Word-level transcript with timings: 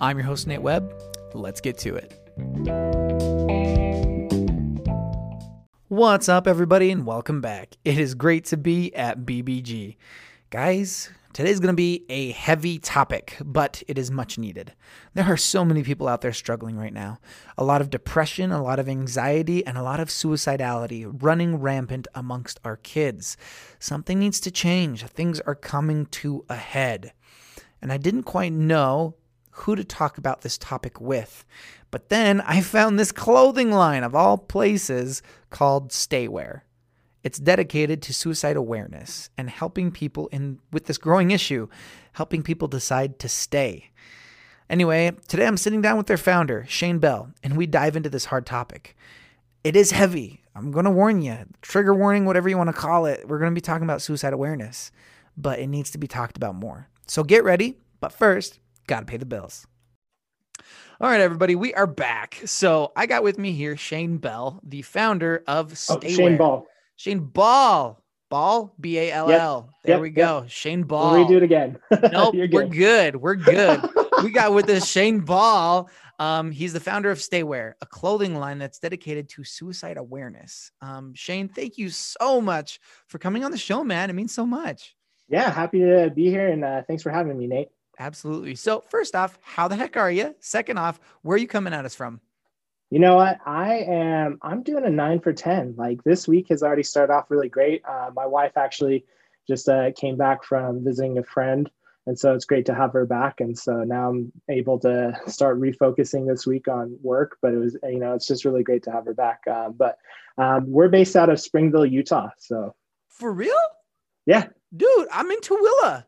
I'm 0.00 0.16
your 0.16 0.26
host, 0.26 0.46
Nate 0.46 0.62
Webb. 0.62 0.94
Let's 1.34 1.60
get 1.60 1.76
to 1.78 1.96
it. 1.96 2.14
What's 5.88 6.28
up, 6.28 6.46
everybody, 6.46 6.92
and 6.92 7.04
welcome 7.04 7.40
back. 7.40 7.76
It 7.84 7.98
is 7.98 8.14
great 8.14 8.44
to 8.46 8.56
be 8.56 8.94
at 8.94 9.22
BBG. 9.22 9.96
Guys, 10.50 11.10
today's 11.32 11.58
going 11.58 11.72
to 11.72 11.76
be 11.76 12.04
a 12.08 12.30
heavy 12.30 12.78
topic, 12.78 13.38
but 13.44 13.82
it 13.88 13.98
is 13.98 14.08
much 14.08 14.38
needed. 14.38 14.72
There 15.14 15.24
are 15.24 15.36
so 15.36 15.64
many 15.64 15.82
people 15.82 16.06
out 16.06 16.20
there 16.20 16.32
struggling 16.32 16.76
right 16.76 16.94
now. 16.94 17.18
A 17.56 17.64
lot 17.64 17.80
of 17.80 17.90
depression, 17.90 18.52
a 18.52 18.62
lot 18.62 18.78
of 18.78 18.88
anxiety, 18.88 19.66
and 19.66 19.76
a 19.76 19.82
lot 19.82 19.98
of 19.98 20.10
suicidality 20.10 21.10
running 21.12 21.56
rampant 21.56 22.06
amongst 22.14 22.60
our 22.64 22.76
kids. 22.76 23.36
Something 23.80 24.20
needs 24.20 24.38
to 24.40 24.52
change. 24.52 25.04
Things 25.06 25.40
are 25.40 25.56
coming 25.56 26.06
to 26.06 26.44
a 26.48 26.54
head. 26.56 27.14
And 27.82 27.92
I 27.92 27.96
didn't 27.96 28.22
quite 28.22 28.52
know 28.52 29.16
who 29.60 29.76
to 29.76 29.84
talk 29.84 30.18
about 30.18 30.42
this 30.42 30.58
topic 30.58 31.00
with. 31.00 31.44
But 31.90 32.08
then 32.08 32.40
I 32.42 32.60
found 32.60 32.98
this 32.98 33.12
clothing 33.12 33.70
line 33.70 34.04
of 34.04 34.14
all 34.14 34.38
places 34.38 35.22
called 35.50 35.90
Staywear. 35.90 36.62
It's 37.24 37.38
dedicated 37.38 38.00
to 38.02 38.14
suicide 38.14 38.56
awareness 38.56 39.30
and 39.36 39.50
helping 39.50 39.90
people 39.90 40.28
in 40.28 40.60
with 40.72 40.86
this 40.86 40.98
growing 40.98 41.30
issue, 41.30 41.68
helping 42.12 42.42
people 42.42 42.68
decide 42.68 43.18
to 43.18 43.28
stay. 43.28 43.90
Anyway, 44.70 45.12
today 45.28 45.46
I'm 45.46 45.56
sitting 45.56 45.80
down 45.80 45.96
with 45.96 46.06
their 46.06 46.16
founder, 46.16 46.64
Shane 46.68 46.98
Bell, 46.98 47.30
and 47.42 47.56
we 47.56 47.66
dive 47.66 47.96
into 47.96 48.10
this 48.10 48.26
hard 48.26 48.46
topic. 48.46 48.96
It 49.64 49.74
is 49.76 49.90
heavy. 49.90 50.42
I'm 50.54 50.70
going 50.70 50.84
to 50.84 50.90
warn 50.90 51.22
you. 51.22 51.38
Trigger 51.62 51.94
warning, 51.94 52.24
whatever 52.24 52.48
you 52.48 52.58
want 52.58 52.68
to 52.68 52.74
call 52.74 53.06
it. 53.06 53.26
We're 53.26 53.38
going 53.38 53.50
to 53.50 53.54
be 53.54 53.60
talking 53.60 53.84
about 53.84 54.02
suicide 54.02 54.32
awareness, 54.32 54.92
but 55.36 55.58
it 55.58 55.68
needs 55.68 55.90
to 55.90 55.98
be 55.98 56.06
talked 56.06 56.36
about 56.36 56.54
more. 56.54 56.88
So 57.06 57.24
get 57.24 57.44
ready, 57.44 57.78
but 58.00 58.12
first, 58.12 58.60
got 58.88 59.00
to 59.00 59.06
pay 59.06 59.18
the 59.18 59.26
bills. 59.26 59.66
All 61.00 61.08
right, 61.08 61.20
everybody, 61.20 61.54
we 61.54 61.72
are 61.74 61.86
back. 61.86 62.40
So 62.44 62.90
I 62.96 63.06
got 63.06 63.22
with 63.22 63.38
me 63.38 63.52
here 63.52 63.76
Shane 63.76 64.16
Bell, 64.16 64.58
the 64.64 64.82
founder 64.82 65.44
of 65.46 65.72
Staywear. 65.74 66.04
Oh, 66.04 66.08
Shane 66.16 66.36
Ball. 66.36 66.66
Shane 66.96 67.20
Ball. 67.20 68.02
Ball, 68.30 68.74
B 68.78 68.98
A 68.98 69.10
L 69.12 69.30
L. 69.30 69.70
There 69.84 69.94
Yep, 69.94 70.00
we 70.02 70.08
yep. 70.08 70.16
go. 70.16 70.44
Shane 70.48 70.82
Ball. 70.82 71.12
We'll 71.12 71.26
redo 71.26 71.36
it 71.38 71.42
again. 71.44 71.78
Nope, 72.12 72.34
You're 72.34 72.48
we're 72.52 72.66
good. 72.66 72.72
good. 72.72 73.16
We're 73.16 73.36
good. 73.36 73.88
we 74.22 74.30
got 74.30 74.52
with 74.52 74.68
us 74.68 74.86
Shane 74.86 75.20
Ball. 75.20 75.88
Um, 76.18 76.50
he's 76.50 76.72
the 76.74 76.80
founder 76.80 77.10
of 77.10 77.18
Staywear, 77.18 77.72
a 77.80 77.86
clothing 77.86 78.34
line 78.34 78.58
that's 78.58 78.80
dedicated 78.80 79.30
to 79.30 79.44
suicide 79.44 79.96
awareness. 79.96 80.72
Um, 80.82 81.14
Shane, 81.14 81.48
thank 81.48 81.78
you 81.78 81.88
so 81.88 82.40
much 82.42 82.80
for 83.06 83.18
coming 83.18 83.44
on 83.44 83.50
the 83.50 83.56
show, 83.56 83.82
man. 83.82 84.10
It 84.10 84.14
means 84.14 84.34
so 84.34 84.44
much. 84.44 84.94
Yeah, 85.30 85.50
happy 85.50 85.78
to 85.78 86.10
be 86.14 86.28
here, 86.28 86.48
and 86.48 86.64
uh, 86.64 86.82
thanks 86.86 87.02
for 87.02 87.10
having 87.10 87.38
me, 87.38 87.46
Nate. 87.46 87.68
Absolutely. 87.98 88.54
So, 88.54 88.84
first 88.88 89.14
off, 89.14 89.38
how 89.42 89.68
the 89.68 89.76
heck 89.76 89.96
are 89.96 90.10
you? 90.10 90.34
Second 90.40 90.78
off, 90.78 91.00
where 91.22 91.34
are 91.34 91.38
you 91.38 91.48
coming 91.48 91.72
at 91.72 91.84
us 91.84 91.94
from? 91.94 92.20
You 92.90 93.00
know 93.00 93.16
what? 93.16 93.38
I 93.44 93.78
am. 93.78 94.38
I'm 94.42 94.62
doing 94.62 94.84
a 94.84 94.90
nine 94.90 95.20
for 95.20 95.32
ten. 95.32 95.74
Like 95.76 96.02
this 96.04 96.26
week 96.26 96.48
has 96.48 96.62
already 96.62 96.82
started 96.82 97.12
off 97.12 97.30
really 97.30 97.48
great. 97.48 97.82
Uh, 97.86 98.10
my 98.14 98.26
wife 98.26 98.56
actually 98.56 99.04
just 99.46 99.68
uh, 99.68 99.90
came 99.92 100.16
back 100.16 100.44
from 100.44 100.84
visiting 100.84 101.18
a 101.18 101.22
friend, 101.22 101.70
and 102.06 102.18
so 102.18 102.34
it's 102.34 102.44
great 102.44 102.66
to 102.66 102.74
have 102.74 102.92
her 102.92 103.04
back. 103.04 103.40
And 103.40 103.58
so 103.58 103.84
now 103.84 104.10
I'm 104.10 104.32
able 104.48 104.78
to 104.80 105.18
start 105.26 105.60
refocusing 105.60 106.26
this 106.26 106.46
week 106.46 106.68
on 106.68 106.96
work. 107.02 107.36
But 107.42 107.52
it 107.52 107.58
was, 107.58 107.76
you 107.82 107.98
know, 107.98 108.14
it's 108.14 108.26
just 108.26 108.44
really 108.44 108.62
great 108.62 108.84
to 108.84 108.92
have 108.92 109.04
her 109.04 109.14
back. 109.14 109.40
Um, 109.50 109.74
but 109.76 109.98
um, 110.38 110.70
we're 110.70 110.88
based 110.88 111.16
out 111.16 111.28
of 111.28 111.40
Springville, 111.40 111.84
Utah. 111.84 112.30
So 112.38 112.74
For 113.08 113.32
real? 113.32 113.58
yeah, 114.24 114.46
Dude, 114.76 115.08
I'm 115.12 115.30
in 115.30 115.40
Tooele. 115.40 116.04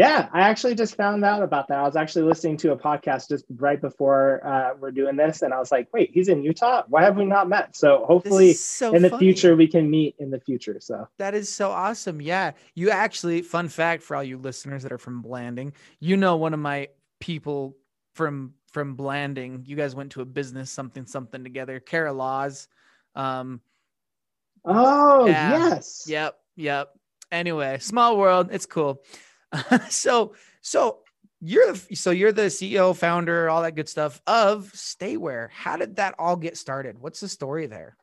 Yeah, 0.00 0.30
I 0.32 0.40
actually 0.48 0.74
just 0.76 0.96
found 0.96 1.22
out 1.26 1.42
about 1.42 1.68
that. 1.68 1.78
I 1.78 1.82
was 1.82 1.94
actually 1.94 2.22
listening 2.22 2.56
to 2.58 2.72
a 2.72 2.76
podcast 2.76 3.28
just 3.28 3.44
right 3.56 3.78
before 3.78 4.40
uh, 4.46 4.70
we're 4.80 4.92
doing 4.92 5.14
this, 5.14 5.42
and 5.42 5.52
I 5.52 5.58
was 5.58 5.70
like, 5.70 5.92
"Wait, 5.92 6.10
he's 6.10 6.28
in 6.28 6.42
Utah? 6.42 6.84
Why 6.88 7.02
have 7.02 7.18
we 7.18 7.26
not 7.26 7.50
met?" 7.50 7.76
So 7.76 8.06
hopefully, 8.06 8.54
so 8.54 8.94
in 8.94 9.02
the 9.02 9.10
funny. 9.10 9.20
future, 9.20 9.56
we 9.56 9.66
can 9.66 9.90
meet 9.90 10.14
in 10.18 10.30
the 10.30 10.40
future. 10.40 10.78
So 10.80 11.06
That 11.18 11.34
is 11.34 11.54
so 11.54 11.70
awesome. 11.70 12.22
Yeah. 12.22 12.52
You 12.74 12.88
actually, 12.88 13.42
fun 13.42 13.68
fact 13.68 14.02
for 14.02 14.16
all 14.16 14.24
you 14.24 14.38
listeners 14.38 14.84
that 14.84 14.92
are 14.92 14.96
from 14.96 15.20
Blanding, 15.20 15.74
you 15.98 16.16
know 16.16 16.36
one 16.36 16.54
of 16.54 16.60
my 16.60 16.88
people 17.18 17.76
from 18.14 18.54
from 18.72 18.94
Blanding. 18.94 19.64
You 19.66 19.76
guys 19.76 19.94
went 19.94 20.12
to 20.12 20.22
a 20.22 20.24
business 20.24 20.70
something 20.70 21.04
something 21.04 21.44
together. 21.44 21.78
Kara 21.78 22.14
Laws. 22.14 22.68
Um, 23.14 23.60
oh 24.64 25.26
Yeah. 25.26 25.50
yes, 25.50 26.04
yep, 26.08 26.38
yep. 26.56 26.88
Anyway, 27.30 27.76
small 27.80 28.16
world. 28.16 28.48
It's 28.50 28.64
cool. 28.64 29.02
so 29.88 30.34
so 30.60 30.98
you're 31.40 31.72
the 31.72 31.94
so 31.96 32.10
you're 32.10 32.32
the 32.32 32.42
CEO, 32.42 32.94
founder, 32.94 33.48
all 33.48 33.62
that 33.62 33.74
good 33.74 33.88
stuff 33.88 34.20
of 34.26 34.70
Staywear. 34.74 35.48
How 35.50 35.76
did 35.76 35.96
that 35.96 36.14
all 36.18 36.36
get 36.36 36.56
started? 36.56 36.98
What's 37.00 37.20
the 37.20 37.28
story 37.28 37.66
there? 37.66 37.96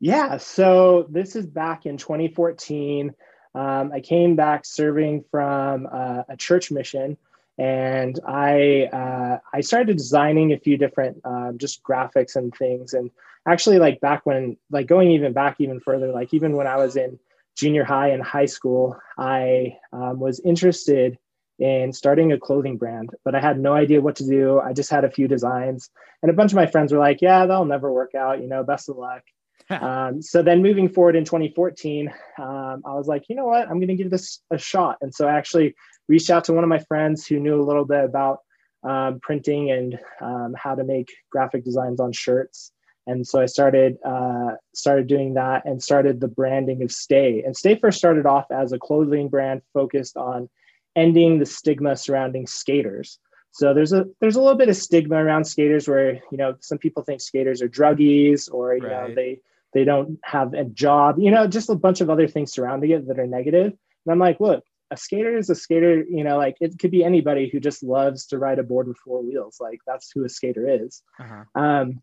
yeah. 0.00 0.36
So 0.36 1.06
this 1.08 1.34
is 1.34 1.46
back 1.46 1.86
in 1.86 1.96
2014. 1.96 3.14
Um, 3.54 3.92
I 3.92 4.00
came 4.00 4.36
back 4.36 4.66
serving 4.66 5.24
from 5.30 5.88
uh, 5.90 6.24
a 6.28 6.36
church 6.36 6.70
mission, 6.70 7.16
and 7.56 8.18
I 8.26 8.88
uh, 8.92 9.38
I 9.52 9.60
started 9.60 9.96
designing 9.96 10.52
a 10.52 10.58
few 10.58 10.76
different 10.76 11.20
um, 11.24 11.56
just 11.58 11.82
graphics 11.82 12.36
and 12.36 12.54
things. 12.54 12.94
And 12.94 13.10
actually, 13.46 13.78
like 13.78 14.00
back 14.00 14.26
when, 14.26 14.56
like 14.70 14.88
going 14.88 15.10
even 15.12 15.32
back 15.32 15.56
even 15.58 15.80
further, 15.80 16.12
like 16.12 16.34
even 16.34 16.54
when 16.54 16.66
I 16.66 16.76
was 16.76 16.96
in 16.96 17.18
junior 17.56 17.84
high 17.84 18.08
and 18.08 18.22
high 18.22 18.46
school, 18.46 18.96
I 19.18 19.76
um, 19.92 20.18
was 20.18 20.40
interested 20.40 21.18
in 21.58 21.92
starting 21.92 22.32
a 22.32 22.38
clothing 22.38 22.76
brand, 22.76 23.10
but 23.24 23.34
I 23.34 23.40
had 23.40 23.60
no 23.60 23.72
idea 23.74 24.00
what 24.00 24.16
to 24.16 24.26
do. 24.26 24.60
I 24.60 24.72
just 24.72 24.90
had 24.90 25.04
a 25.04 25.10
few 25.10 25.28
designs, 25.28 25.90
and 26.22 26.30
a 26.30 26.34
bunch 26.34 26.52
of 26.52 26.56
my 26.56 26.66
friends 26.66 26.92
were 26.92 26.98
like, 26.98 27.22
"Yeah, 27.22 27.46
that'll 27.46 27.64
never 27.64 27.92
work 27.92 28.14
out. 28.14 28.40
You 28.40 28.48
know, 28.48 28.64
best 28.64 28.88
of 28.88 28.96
luck." 28.96 29.22
um, 29.70 30.20
so 30.20 30.42
then 30.42 30.62
moving 30.62 30.88
forward 30.88 31.16
in 31.16 31.24
2014, 31.24 32.12
um, 32.38 32.82
I 32.84 32.94
was 32.94 33.06
like, 33.06 33.24
you 33.28 33.36
know 33.36 33.46
what? 33.46 33.62
I'm 33.62 33.78
going 33.78 33.88
to 33.88 33.94
give 33.94 34.10
this 34.10 34.40
a 34.50 34.58
shot. 34.58 34.98
And 35.00 35.14
so 35.14 35.26
I 35.26 35.36
actually 35.36 35.74
reached 36.08 36.30
out 36.30 36.44
to 36.44 36.52
one 36.52 36.64
of 36.64 36.68
my 36.68 36.80
friends 36.80 37.26
who 37.26 37.40
knew 37.40 37.60
a 37.60 37.64
little 37.64 37.86
bit 37.86 38.04
about 38.04 38.40
um, 38.82 39.20
printing 39.22 39.70
and 39.70 39.98
um, 40.20 40.54
how 40.56 40.74
to 40.74 40.84
make 40.84 41.08
graphic 41.30 41.64
designs 41.64 42.00
on 42.00 42.12
shirts. 42.12 42.72
And 43.06 43.26
so 43.26 43.40
I 43.40 43.46
started 43.46 43.98
uh, 44.04 44.52
started 44.74 45.06
doing 45.06 45.34
that 45.34 45.64
and 45.66 45.82
started 45.82 46.20
the 46.20 46.28
branding 46.28 46.82
of 46.82 46.90
Stay. 46.90 47.42
And 47.44 47.56
Stay 47.56 47.76
first 47.76 47.98
started 47.98 48.26
off 48.26 48.46
as 48.50 48.72
a 48.72 48.78
clothing 48.78 49.28
brand 49.28 49.62
focused 49.72 50.16
on 50.16 50.48
ending 50.96 51.38
the 51.38 51.46
stigma 51.46 51.96
surrounding 51.96 52.46
skaters. 52.46 53.18
So 53.50 53.74
there's 53.74 53.92
a 53.92 54.06
there's 54.20 54.36
a 54.36 54.40
little 54.40 54.58
bit 54.58 54.68
of 54.68 54.76
stigma 54.76 55.16
around 55.16 55.44
skaters 55.44 55.86
where 55.86 56.14
you 56.30 56.38
know 56.38 56.56
some 56.60 56.78
people 56.78 57.02
think 57.02 57.20
skaters 57.20 57.62
are 57.62 57.68
druggies 57.68 58.52
or 58.52 58.74
you 58.74 58.82
know 58.82 59.14
they 59.14 59.40
they 59.74 59.84
don't 59.84 60.18
have 60.24 60.54
a 60.54 60.64
job, 60.64 61.16
you 61.18 61.30
know, 61.30 61.46
just 61.46 61.68
a 61.68 61.74
bunch 61.74 62.00
of 62.00 62.08
other 62.08 62.28
things 62.28 62.52
surrounding 62.52 62.90
it 62.90 63.06
that 63.08 63.18
are 63.18 63.26
negative. 63.26 63.66
And 63.66 64.12
I'm 64.12 64.20
like, 64.20 64.40
look, 64.40 64.64
a 64.90 64.96
skater 64.96 65.36
is 65.36 65.50
a 65.50 65.54
skater, 65.54 66.04
you 66.08 66.22
know, 66.22 66.38
like 66.38 66.56
it 66.60 66.78
could 66.78 66.92
be 66.92 67.04
anybody 67.04 67.50
who 67.50 67.58
just 67.58 67.82
loves 67.82 68.26
to 68.26 68.38
ride 68.38 68.60
a 68.60 68.62
board 68.62 68.86
with 68.86 68.96
four 68.98 69.22
wheels. 69.22 69.58
Like 69.60 69.80
that's 69.86 70.10
who 70.12 70.24
a 70.24 70.28
skater 70.28 70.84
is. 70.84 71.02
Uh-huh. 71.18 71.60
Um, 71.60 72.02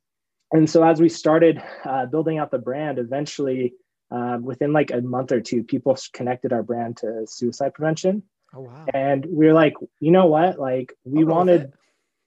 and 0.51 0.69
so 0.69 0.83
as 0.83 0.99
we 0.99 1.09
started 1.09 1.61
uh, 1.85 2.05
building 2.05 2.37
out 2.37 2.51
the 2.51 2.59
brand, 2.59 2.99
eventually 2.99 3.73
um, 4.11 4.43
within 4.43 4.73
like 4.73 4.91
a 4.91 5.01
month 5.01 5.31
or 5.31 5.39
two, 5.41 5.63
people 5.63 5.97
connected 6.13 6.51
our 6.53 6.63
brand 6.63 6.97
to 6.97 7.25
suicide 7.27 7.73
prevention. 7.73 8.23
Oh 8.53 8.61
wow. 8.61 8.85
And 8.93 9.25
we 9.25 9.47
are 9.47 9.53
like, 9.53 9.75
you 9.99 10.11
know 10.11 10.25
what? 10.27 10.59
Like 10.59 10.93
we 11.05 11.21
I'll 11.23 11.27
wanted, 11.29 11.71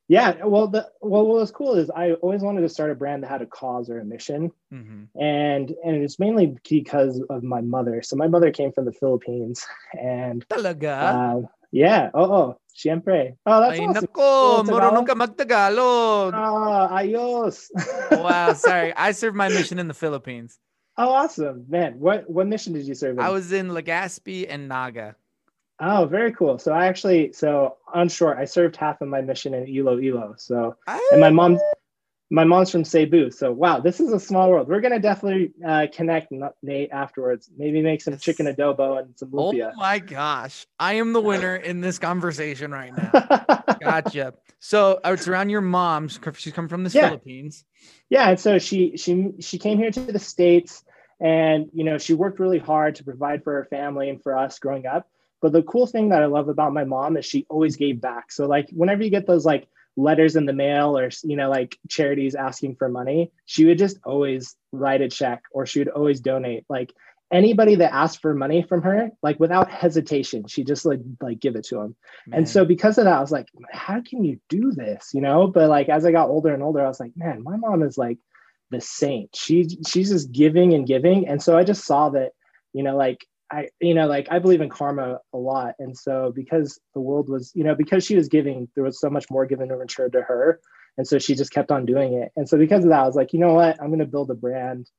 yeah. 0.09 0.44
Well, 0.44 0.69
the 0.69 0.88
well, 1.03 1.26
what 1.26 1.37
was 1.41 1.50
cool 1.50 1.75
is 1.75 1.91
I 1.91 2.12
always 2.12 2.41
wanted 2.43 2.62
to 2.62 2.69
start 2.69 2.91
a 2.91 2.94
brand 2.94 3.23
that 3.23 3.31
had 3.31 3.43
a 3.43 3.47
cause 3.47 3.91
or 3.91 3.99
a 4.00 4.05
mission, 4.05 4.50
Mhm. 4.73 5.09
and 5.20 5.70
and 5.85 5.97
it's 6.03 6.19
mainly 6.19 6.56
because 6.69 7.23
of 7.29 7.43
my 7.43 7.61
mother. 7.61 8.00
So 8.03 8.17
my 8.17 8.29
mother 8.29 8.50
came 8.50 8.73
from 8.73 8.87
the 8.87 8.93
Philippines, 8.93 9.67
and 9.99 10.47
Talaga. 10.49 11.43
uh, 11.43 11.47
yeah. 11.75 12.11
Oh, 12.15 12.31
oh, 12.31 12.49
siempre. 12.71 13.35
Oh, 13.44 13.59
that's 13.61 13.75
Ay, 13.79 13.82
awesome. 13.82 14.06
nako, 14.06 14.23
Oh, 14.23 14.62
marunong 14.62 15.06
ka 15.06 15.15
magtagalog. 15.19 16.31
Ah, 16.31 17.03
ayos. 17.03 17.67
wow, 18.15 18.55
sorry. 18.55 18.94
I 18.94 19.11
served 19.11 19.35
my 19.35 19.50
mission 19.50 19.82
in 19.82 19.91
the 19.91 19.99
Philippines. 19.99 20.62
oh, 20.97 21.11
awesome, 21.11 21.67
man. 21.67 21.99
What 21.99 22.31
what 22.31 22.47
mission 22.47 22.73
did 22.73 22.87
you 22.87 22.94
serve? 22.94 23.19
In? 23.19 23.25
I 23.26 23.35
was 23.35 23.50
in 23.50 23.75
Legazpi 23.75 24.47
and 24.49 24.71
Naga. 24.71 25.19
Oh, 25.82 26.06
very 26.06 26.31
cool. 26.31 26.62
So 26.62 26.71
I 26.71 26.87
actually, 26.87 27.35
so 27.35 27.82
on 27.91 28.06
short, 28.09 28.38
I 28.38 28.47
served 28.47 28.79
half 28.79 29.03
of 29.03 29.11
my 29.11 29.20
mission 29.20 29.55
in 29.59 29.67
Iloilo. 29.67 30.38
So, 30.38 30.79
and 31.11 31.19
my 31.20 31.35
mom, 31.35 31.59
my 32.35 32.43
mom's 32.43 32.71
from 32.71 32.85
Cebu. 32.85 33.31
So 33.31 33.53
wow, 33.53 33.79
this 33.79 34.01
is 34.01 34.13
a 34.13 34.19
small 34.19 34.51
world. 34.51 34.67
We're 34.67 34.81
gonna 34.81 34.99
definitely 34.99 35.53
uh, 35.65 35.87
connect, 35.95 36.33
Nate, 36.63 36.91
afterwards. 36.91 37.49
Maybe 37.57 37.81
make 37.81 38.03
some 38.03 38.19
chicken 38.19 38.47
adobo 38.47 38.99
and 38.99 39.17
some 39.17 39.31
lumpia. 39.31 39.71
Oh 39.73 39.77
my 39.77 40.01
gosh, 40.01 40.67
I 40.81 40.95
am 40.95 41.13
the 41.13 41.21
winner 41.21 41.55
in 41.55 41.81
this 41.81 42.01
conversation 42.01 42.73
right 42.73 42.93
now. 42.93 43.63
gotcha. 43.81 44.35
So 44.59 45.01
uh, 45.05 45.13
it's 45.13 45.29
around 45.29 45.51
your 45.51 45.61
mom. 45.61 46.09
She's 46.09 46.53
come 46.53 46.69
from 46.69 46.83
the 46.83 46.91
yeah. 46.91 47.07
Philippines. 47.07 47.65
Yeah, 48.11 48.31
and 48.31 48.41
so 48.41 48.59
she 48.59 48.97
she 48.97 49.31
she 49.39 49.59
came 49.59 49.79
here 49.79 49.93
to 49.93 50.01
the 50.01 50.19
states, 50.19 50.83
and 51.21 51.71
you 51.73 51.85
know 51.85 51.99
she 51.99 52.15
worked 52.15 52.41
really 52.41 52.59
hard 52.59 52.97
to 52.97 53.05
provide 53.05 53.45
for 53.45 53.53
her 53.53 53.65
family 53.67 54.11
and 54.11 54.21
for 54.21 54.37
us 54.37 54.59
growing 54.59 54.87
up. 54.87 55.09
But 55.41 55.53
the 55.53 55.63
cool 55.63 55.87
thing 55.87 56.09
that 56.09 56.23
I 56.23 56.27
love 56.27 56.49
about 56.49 56.73
my 56.73 56.85
mom 56.85 57.17
is 57.17 57.27
she 57.27 57.47
always 57.49 57.77
gave 57.77 58.01
back. 58.01 58.33
So 58.33 58.47
like 58.47 58.71
whenever 58.71 59.05
you 59.05 59.11
get 59.11 59.27
those 59.27 59.47
like 59.47 59.69
letters 59.96 60.37
in 60.37 60.46
the 60.46 60.52
mail 60.52 60.99
or 60.99 61.08
you 61.23 61.37
know 61.37 61.49
like 61.49 61.79
charities 61.88 62.35
asking 62.35 62.75
for 62.75 62.88
money 62.88 63.31
she 63.46 63.64
would 63.64 63.79
just 63.79 63.99
always 64.05 64.56
write 64.73 65.00
a 65.00 65.08
check 65.08 65.43
or 65.52 65.67
she 65.67 65.79
would 65.79 65.88
always 65.88 66.20
donate. 66.20 66.64
Like 66.69 66.93
anybody 67.32 67.76
that 67.76 67.94
asked 67.94 68.20
for 68.20 68.35
money 68.35 68.62
from 68.62 68.82
her 68.82 69.11
like 69.23 69.41
without 69.41 69.70
hesitation 69.70 70.46
she 70.46 70.62
just 70.62 70.85
like 70.85 71.00
like 71.20 71.41
give 71.41 71.56
it 71.56 71.64
to 71.64 71.76
them 71.76 71.96
man. 72.26 72.38
and 72.38 72.49
so 72.49 72.64
because 72.64 72.99
of 72.99 73.06
that 73.06 73.17
i 73.17 73.20
was 73.20 73.32
like 73.32 73.49
how 73.73 74.00
can 74.00 74.25
you 74.25 74.38
do 74.49 74.73
this? 74.73 75.11
You 75.14 75.20
know? 75.20 75.46
But 75.46 75.69
like 75.69 75.88
as 75.88 76.05
i 76.05 76.12
got 76.12 76.29
older 76.29 76.52
and 76.52 76.62
older 76.62 76.85
i 76.85 76.88
was 76.88 77.00
like 77.00 77.12
man 77.17 77.43
my 77.43 77.56
mom 77.56 77.82
is 77.82 77.96
like 77.96 78.19
the 78.70 78.81
saint. 78.81 79.31
She 79.35 79.69
she's 79.87 80.11
just 80.11 80.32
giving 80.32 80.75
and 80.75 80.87
giving. 80.87 81.29
And 81.29 81.43
so 81.43 81.56
i 81.56 81.64
just 81.64 81.85
saw 81.85 82.11
that 82.11 82.32
you 82.73 82.82
know 82.82 82.96
like 82.96 83.26
I, 83.55 83.69
you 83.81 83.95
know, 83.95 84.09
like 84.09 84.27
I 84.31 84.41
believe 84.41 84.61
in 84.61 84.69
karma 84.69 85.21
a 85.33 85.39
lot. 85.39 85.75
And 85.79 85.97
so 85.97 86.33
because 86.35 86.81
the 86.93 87.01
world 87.01 87.29
was, 87.29 87.53
you 87.55 87.62
know, 87.62 87.75
because 87.77 88.05
she 88.05 88.17
was 88.17 88.29
giving, 88.29 88.69
there 88.75 88.83
was 88.83 89.01
so 89.01 89.09
much 89.09 89.27
more 89.31 89.47
given 89.47 89.71
and 89.71 89.79
returned 89.79 90.12
to 90.12 90.23
her. 90.23 90.61
And 90.99 91.06
so 91.06 91.19
she 91.19 91.37
just 91.37 91.53
kept 91.53 91.71
on 91.71 91.87
doing 91.87 92.15
it. 92.15 92.33
And 92.37 92.49
so 92.49 92.59
because 92.59 92.83
of 92.85 92.91
that, 92.91 93.01
I 93.01 93.06
was 93.06 93.15
like, 93.15 93.33
you 93.33 93.39
know 93.39 93.55
what, 93.55 93.81
I'm 93.81 93.89
going 93.89 94.01
to 94.01 94.06
build 94.06 94.31
a 94.31 94.35
brand 94.35 94.91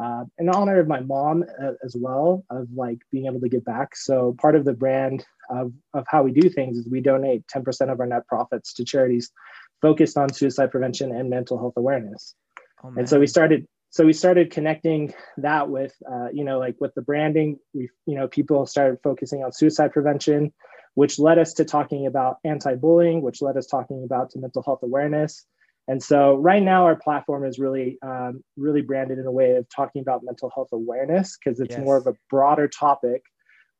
uh, 0.00 0.24
in 0.38 0.48
honor 0.48 0.78
of 0.78 0.88
my 0.88 1.00
mom 1.00 1.44
uh, 1.62 1.72
as 1.84 1.96
well, 1.98 2.44
of 2.50 2.68
like 2.74 2.98
being 3.10 3.26
able 3.26 3.40
to 3.40 3.48
give 3.48 3.64
back. 3.64 3.96
So 3.96 4.36
part 4.40 4.54
of 4.54 4.64
the 4.64 4.72
brand 4.72 5.24
of, 5.50 5.72
of 5.92 6.04
how 6.08 6.22
we 6.22 6.32
do 6.32 6.48
things 6.48 6.78
is 6.78 6.88
we 6.88 7.00
donate 7.00 7.44
10% 7.48 7.92
of 7.92 7.98
our 7.98 8.06
net 8.06 8.26
profits 8.28 8.74
to 8.74 8.84
charities 8.84 9.30
focused 9.82 10.16
on 10.16 10.32
suicide 10.32 10.70
prevention 10.70 11.14
and 11.14 11.30
mental 11.30 11.58
health 11.58 11.74
awareness. 11.76 12.34
Oh, 12.82 12.92
and 12.96 13.08
so 13.08 13.18
we 13.18 13.26
started 13.26 13.66
so 13.94 14.04
we 14.04 14.12
started 14.12 14.50
connecting 14.50 15.14
that 15.36 15.70
with 15.70 15.94
uh, 16.10 16.26
you 16.32 16.44
know 16.44 16.58
like 16.58 16.74
with 16.80 16.92
the 16.94 17.02
branding 17.02 17.58
we 17.72 17.88
you 18.06 18.16
know 18.16 18.26
people 18.26 18.66
started 18.66 18.98
focusing 19.04 19.44
on 19.44 19.52
suicide 19.52 19.92
prevention 19.92 20.52
which 20.94 21.18
led 21.18 21.38
us 21.38 21.54
to 21.54 21.64
talking 21.64 22.06
about 22.06 22.38
anti-bullying 22.44 23.22
which 23.22 23.40
led 23.40 23.56
us 23.56 23.66
talking 23.66 24.02
about 24.04 24.30
to 24.30 24.38
mental 24.38 24.62
health 24.62 24.80
awareness. 24.82 25.46
And 25.86 26.02
so 26.02 26.36
right 26.36 26.62
now 26.62 26.84
our 26.84 26.96
platform 26.96 27.44
is 27.44 27.58
really 27.58 27.98
um, 28.02 28.42
really 28.56 28.80
branded 28.80 29.18
in 29.18 29.26
a 29.26 29.30
way 29.30 29.52
of 29.56 29.66
talking 29.68 30.00
about 30.02 30.24
mental 30.24 30.50
health 30.54 30.70
awareness 30.72 31.36
because 31.36 31.60
it's 31.60 31.76
yes. 31.76 31.84
more 31.84 31.96
of 31.96 32.06
a 32.06 32.14
broader 32.30 32.66
topic 32.66 33.22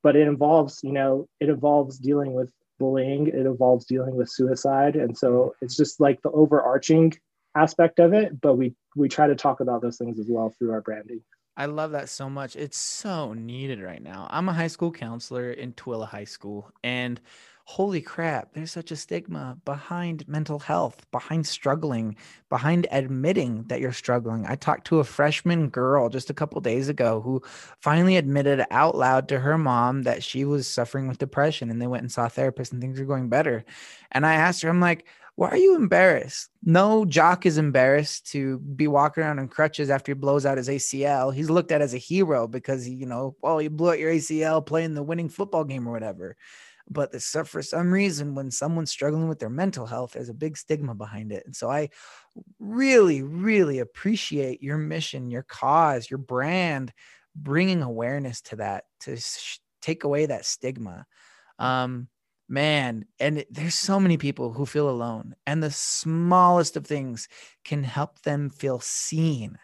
but 0.02 0.14
it 0.14 0.28
involves 0.28 0.80
you 0.84 0.92
know 0.92 1.26
it 1.40 1.48
involves 1.48 1.98
dealing 1.98 2.34
with 2.34 2.50
bullying 2.78 3.26
it 3.26 3.46
involves 3.46 3.84
dealing 3.86 4.14
with 4.14 4.28
suicide. 4.28 4.94
And 4.94 5.16
so 5.18 5.54
it's 5.60 5.76
just 5.76 5.98
like 5.98 6.22
the 6.22 6.30
overarching 6.30 7.14
aspect 7.54 7.98
of 7.98 8.12
it, 8.12 8.40
but 8.40 8.54
we 8.54 8.74
we 8.96 9.08
try 9.08 9.26
to 9.26 9.34
talk 9.34 9.60
about 9.60 9.82
those 9.82 9.96
things 9.96 10.18
as 10.18 10.26
well 10.28 10.50
through 10.50 10.72
our 10.72 10.80
branding. 10.80 11.20
I 11.56 11.66
love 11.66 11.92
that 11.92 12.08
so 12.08 12.28
much. 12.28 12.56
It's 12.56 12.76
so 12.76 13.32
needed 13.32 13.80
right 13.80 14.02
now. 14.02 14.26
I'm 14.30 14.48
a 14.48 14.52
high 14.52 14.66
school 14.66 14.90
counselor 14.90 15.52
in 15.52 15.72
Tooele 15.74 16.08
High 16.08 16.24
School, 16.24 16.72
and 16.82 17.20
holy 17.66 18.02
crap, 18.02 18.52
there's 18.52 18.70
such 18.70 18.90
a 18.90 18.96
stigma 18.96 19.56
behind 19.64 20.28
mental 20.28 20.58
health, 20.58 21.06
behind 21.10 21.46
struggling, 21.46 22.14
behind 22.50 22.86
admitting 22.90 23.64
that 23.68 23.80
you're 23.80 23.92
struggling. 23.92 24.44
I 24.46 24.54
talked 24.54 24.86
to 24.88 24.98
a 24.98 25.04
freshman 25.04 25.70
girl 25.70 26.10
just 26.10 26.28
a 26.28 26.34
couple 26.34 26.60
days 26.60 26.90
ago 26.90 27.22
who 27.22 27.42
finally 27.80 28.16
admitted 28.16 28.66
out 28.70 28.96
loud 28.96 29.28
to 29.28 29.40
her 29.40 29.56
mom 29.56 30.02
that 30.02 30.22
she 30.22 30.44
was 30.44 30.68
suffering 30.68 31.08
with 31.08 31.18
depression, 31.18 31.70
and 31.70 31.80
they 31.80 31.86
went 31.86 32.02
and 32.02 32.12
saw 32.12 32.26
a 32.26 32.30
therapist, 32.30 32.72
and 32.72 32.82
things 32.82 33.00
are 33.00 33.06
going 33.06 33.28
better. 33.28 33.64
And 34.12 34.26
I 34.26 34.34
asked 34.34 34.62
her, 34.62 34.68
I'm 34.68 34.80
like, 34.80 35.06
why 35.36 35.48
are 35.48 35.56
you 35.56 35.74
embarrassed? 35.74 36.48
No 36.62 37.04
jock 37.04 37.44
is 37.44 37.58
embarrassed 37.58 38.30
to 38.32 38.58
be 38.58 38.86
walking 38.86 39.24
around 39.24 39.40
in 39.40 39.48
crutches 39.48 39.90
after 39.90 40.12
he 40.12 40.14
blows 40.14 40.46
out 40.46 40.58
his 40.58 40.68
ACL. 40.68 41.34
He's 41.34 41.50
looked 41.50 41.72
at 41.72 41.82
as 41.82 41.92
a 41.92 41.98
hero 41.98 42.46
because 42.46 42.88
you 42.88 43.06
know, 43.06 43.36
well, 43.42 43.60
you 43.60 43.70
blew 43.70 43.90
out 43.90 43.98
your 43.98 44.12
ACL 44.12 44.64
playing 44.64 44.94
the 44.94 45.02
winning 45.02 45.28
football 45.28 45.64
game 45.64 45.88
or 45.88 45.92
whatever. 45.92 46.36
But 46.88 47.12
the, 47.12 47.20
for 47.20 47.62
some 47.62 47.92
reason, 47.92 48.34
when 48.34 48.50
someone's 48.50 48.90
struggling 48.90 49.26
with 49.26 49.38
their 49.38 49.50
mental 49.50 49.86
health, 49.86 50.12
there's 50.12 50.28
a 50.28 50.34
big 50.34 50.56
stigma 50.56 50.94
behind 50.94 51.32
it. 51.32 51.44
And 51.46 51.56
so 51.56 51.70
I 51.70 51.88
really, 52.58 53.22
really 53.22 53.78
appreciate 53.78 54.62
your 54.62 54.76
mission, 54.76 55.30
your 55.30 55.44
cause, 55.44 56.10
your 56.10 56.18
brand, 56.18 56.92
bringing 57.34 57.82
awareness 57.82 58.42
to 58.42 58.56
that 58.56 58.84
to 59.00 59.16
sh- 59.16 59.60
take 59.80 60.04
away 60.04 60.26
that 60.26 60.44
stigma. 60.44 61.06
Um, 61.58 62.08
man 62.48 63.06
and 63.18 63.44
there's 63.50 63.74
so 63.74 63.98
many 63.98 64.16
people 64.16 64.52
who 64.52 64.66
feel 64.66 64.88
alone 64.88 65.34
and 65.46 65.62
the 65.62 65.70
smallest 65.70 66.76
of 66.76 66.86
things 66.86 67.28
can 67.64 67.82
help 67.82 68.20
them 68.22 68.50
feel 68.50 68.80
seen 68.80 69.58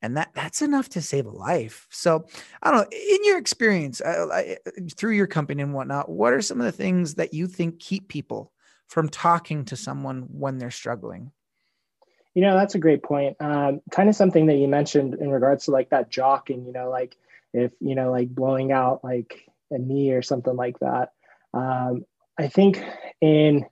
and 0.00 0.16
that 0.16 0.30
that's 0.34 0.62
enough 0.62 0.88
to 0.88 1.00
save 1.00 1.26
a 1.26 1.30
life. 1.30 1.86
So 1.90 2.24
i 2.62 2.70
don't 2.70 2.80
know 2.80 2.96
in 2.96 3.24
your 3.24 3.38
experience 3.38 4.00
uh, 4.00 4.28
I, 4.32 4.56
through 4.96 5.12
your 5.12 5.26
company 5.26 5.62
and 5.62 5.74
whatnot 5.74 6.08
what 6.08 6.32
are 6.32 6.42
some 6.42 6.60
of 6.60 6.64
the 6.64 6.72
things 6.72 7.14
that 7.14 7.34
you 7.34 7.46
think 7.46 7.80
keep 7.80 8.08
people 8.08 8.52
from 8.92 9.08
talking 9.08 9.64
to 9.64 9.74
someone 9.74 10.26
when 10.30 10.58
they're 10.58 10.70
struggling? 10.70 11.32
You 12.34 12.42
know 12.42 12.56
that's 12.56 12.74
a 12.74 12.78
great 12.78 13.02
point. 13.02 13.36
Um, 13.40 13.80
kind 13.90 14.08
of 14.08 14.14
something 14.14 14.46
that 14.46 14.56
you 14.56 14.68
mentioned 14.68 15.14
in 15.14 15.30
regards 15.30 15.64
to 15.64 15.70
like 15.70 15.90
that 15.90 16.10
jock 16.10 16.50
and 16.50 16.66
you 16.66 16.72
know 16.72 16.90
like 16.90 17.16
if 17.54 17.72
you 17.80 17.94
know 17.94 18.10
like 18.10 18.28
blowing 18.28 18.70
out 18.70 19.02
like 19.02 19.48
a 19.70 19.78
knee 19.78 20.12
or 20.12 20.22
something 20.22 20.54
like 20.54 20.78
that. 20.80 21.12
Um, 21.54 22.04
I 22.38 22.48
think 22.48 22.82
in 23.20 23.66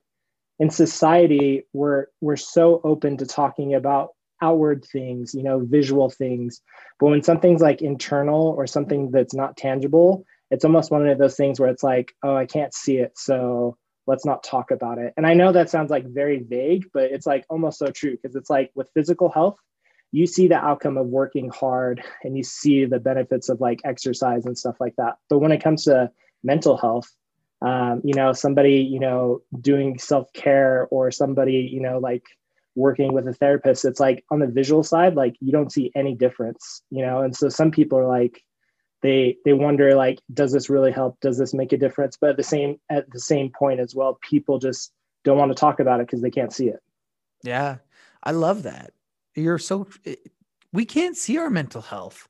in 0.58 0.70
society 0.70 1.64
we're 1.72 2.06
we're 2.20 2.36
so 2.36 2.80
open 2.84 3.16
to 3.18 3.26
talking 3.26 3.74
about 3.74 4.10
outward 4.42 4.84
things, 4.84 5.34
you 5.34 5.42
know, 5.42 5.60
visual 5.60 6.08
things. 6.08 6.60
But 6.98 7.08
when 7.08 7.22
something's 7.22 7.60
like 7.60 7.82
internal 7.82 8.54
or 8.56 8.66
something 8.66 9.10
that's 9.10 9.34
not 9.34 9.56
tangible, 9.56 10.24
it's 10.50 10.64
almost 10.64 10.90
one 10.90 11.06
of 11.06 11.18
those 11.18 11.36
things 11.36 11.60
where 11.60 11.68
it's 11.68 11.82
like, 11.82 12.12
oh, 12.22 12.36
I 12.36 12.46
can't 12.46 12.74
see 12.74 12.98
it, 12.98 13.12
so 13.16 13.76
let's 14.06 14.24
not 14.24 14.42
talk 14.42 14.70
about 14.70 14.99
it. 14.99 15.12
And 15.16 15.26
I 15.26 15.35
know 15.35 15.52
that 15.52 15.70
sounds 15.70 15.90
like 15.90 16.04
very 16.06 16.42
vague, 16.42 16.87
but 16.92 17.04
it's 17.04 17.26
like 17.26 17.44
almost 17.49 17.78
so 17.78 17.90
true 17.90 18.12
because 18.12 18.35
it's 18.35 18.50
like 18.50 18.70
with 18.75 18.90
physical 18.94 19.30
health, 19.30 19.56
you 20.11 20.26
see 20.26 20.49
the 20.49 20.56
outcome 20.56 20.96
of 20.96 21.06
working 21.06 21.49
hard 21.50 22.02
and 22.25 22.37
you 22.37 22.42
see 22.42 22.85
the 22.87 22.99
benefits 22.99 23.49
of 23.49 23.61
like 23.61 23.80
exercise 23.85 24.46
and 24.46 24.58
stuff 24.58 24.76
like 24.80 24.94
that. 24.96 25.16
But 25.28 25.38
when 25.38 25.52
it 25.52 25.62
comes 25.62 25.85
to 25.85 26.11
mental 26.42 26.76
health, 26.76 27.08
um, 27.62 28.00
you 28.05 28.14
know 28.14 28.33
somebody 28.33 28.76
you 28.76 29.00
know 29.00 29.43
doing 29.61 29.99
self-care 29.99 30.88
or 30.90 31.11
somebody 31.11 31.69
you 31.73 31.81
know 31.81 31.99
like 31.99 32.25
working 32.76 33.12
with 33.12 33.26
a 33.26 33.35
therapist 33.35 33.85
it's 33.85 34.00
like 34.00 34.25
on 34.31 34.38
the 34.38 34.47
visual 34.47 34.83
side 34.83 35.14
like 35.14 35.35
you 35.40 35.50
don't 35.52 35.73
see 35.73 35.90
any 35.95 36.14
difference 36.14 36.83
you 36.90 37.05
know? 37.05 37.23
And 37.23 37.35
so 37.35 37.49
some 37.49 37.71
people 37.71 37.99
are 37.99 38.07
like 38.07 38.43
they 39.02 39.37
they 39.45 39.52
wonder 39.52 39.95
like 39.95 40.21
does 40.33 40.52
this 40.52 40.69
really 40.69 40.93
help? 40.93 41.19
Does 41.21 41.38
this 41.38 41.55
make 41.55 41.73
a 41.73 41.79
difference? 41.79 42.17
But 42.21 42.31
at 42.31 42.37
the 42.37 42.43
same 42.43 42.79
at 42.90 43.11
the 43.11 43.21
same 43.21 43.50
point 43.50 43.81
as 43.81 43.95
well 43.95 44.19
people 44.29 44.59
just 44.59 44.93
don't 45.25 45.38
want 45.38 45.50
to 45.50 45.55
talk 45.55 45.81
about 45.81 46.00
it 46.00 46.07
because 46.07 46.23
they 46.23 46.31
can't 46.31 46.52
see 46.52 46.69
it. 46.69 46.83
Yeah. 47.43 47.76
I 48.23 48.33
love 48.33 48.64
that. 48.64 48.93
You're 49.35 49.59
so 49.59 49.88
we 50.73 50.85
can't 50.85 51.17
see 51.17 51.38
our 51.38 51.50
mental 51.50 51.83
health 51.83 52.29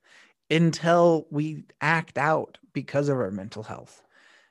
until 0.51 1.27
we 1.31 1.65
act 1.81 2.19
out 2.19 2.59
because 2.73 3.09
of 3.09 3.19
our 3.19 3.31
mental 3.31 3.65
health 3.65 4.03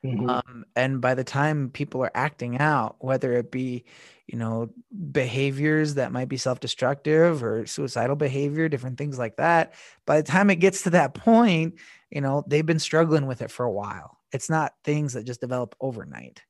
Mm-hmm. 0.05 0.29
Um, 0.29 0.65
and 0.75 1.01
by 1.01 1.13
the 1.13 1.23
time 1.23 1.69
people 1.71 2.01
are 2.03 2.11
acting 2.15 2.57
out, 2.57 2.95
whether 2.99 3.33
it 3.33 3.51
be, 3.51 3.83
you 4.27 4.37
know, 4.37 4.69
behaviors 5.11 5.95
that 5.95 6.11
might 6.11 6.29
be 6.29 6.37
self 6.37 6.59
destructive 6.59 7.43
or 7.43 7.65
suicidal 7.65 8.15
behavior, 8.15 8.69
different 8.69 8.97
things 8.97 9.19
like 9.19 9.37
that, 9.37 9.73
by 10.05 10.17
the 10.17 10.31
time 10.31 10.49
it 10.49 10.57
gets 10.57 10.83
to 10.83 10.91
that 10.91 11.13
point, 11.13 11.75
you 12.09 12.21
know, 12.21 12.43
they've 12.47 12.65
been 12.65 12.79
struggling 12.79 13.27
with 13.27 13.41
it 13.41 13.51
for 13.51 13.65
a 13.65 13.71
while. 13.71 14.19
It's 14.31 14.49
not 14.49 14.73
things 14.83 15.13
that 15.13 15.25
just 15.25 15.41
develop 15.41 15.75
overnight. 15.81 16.43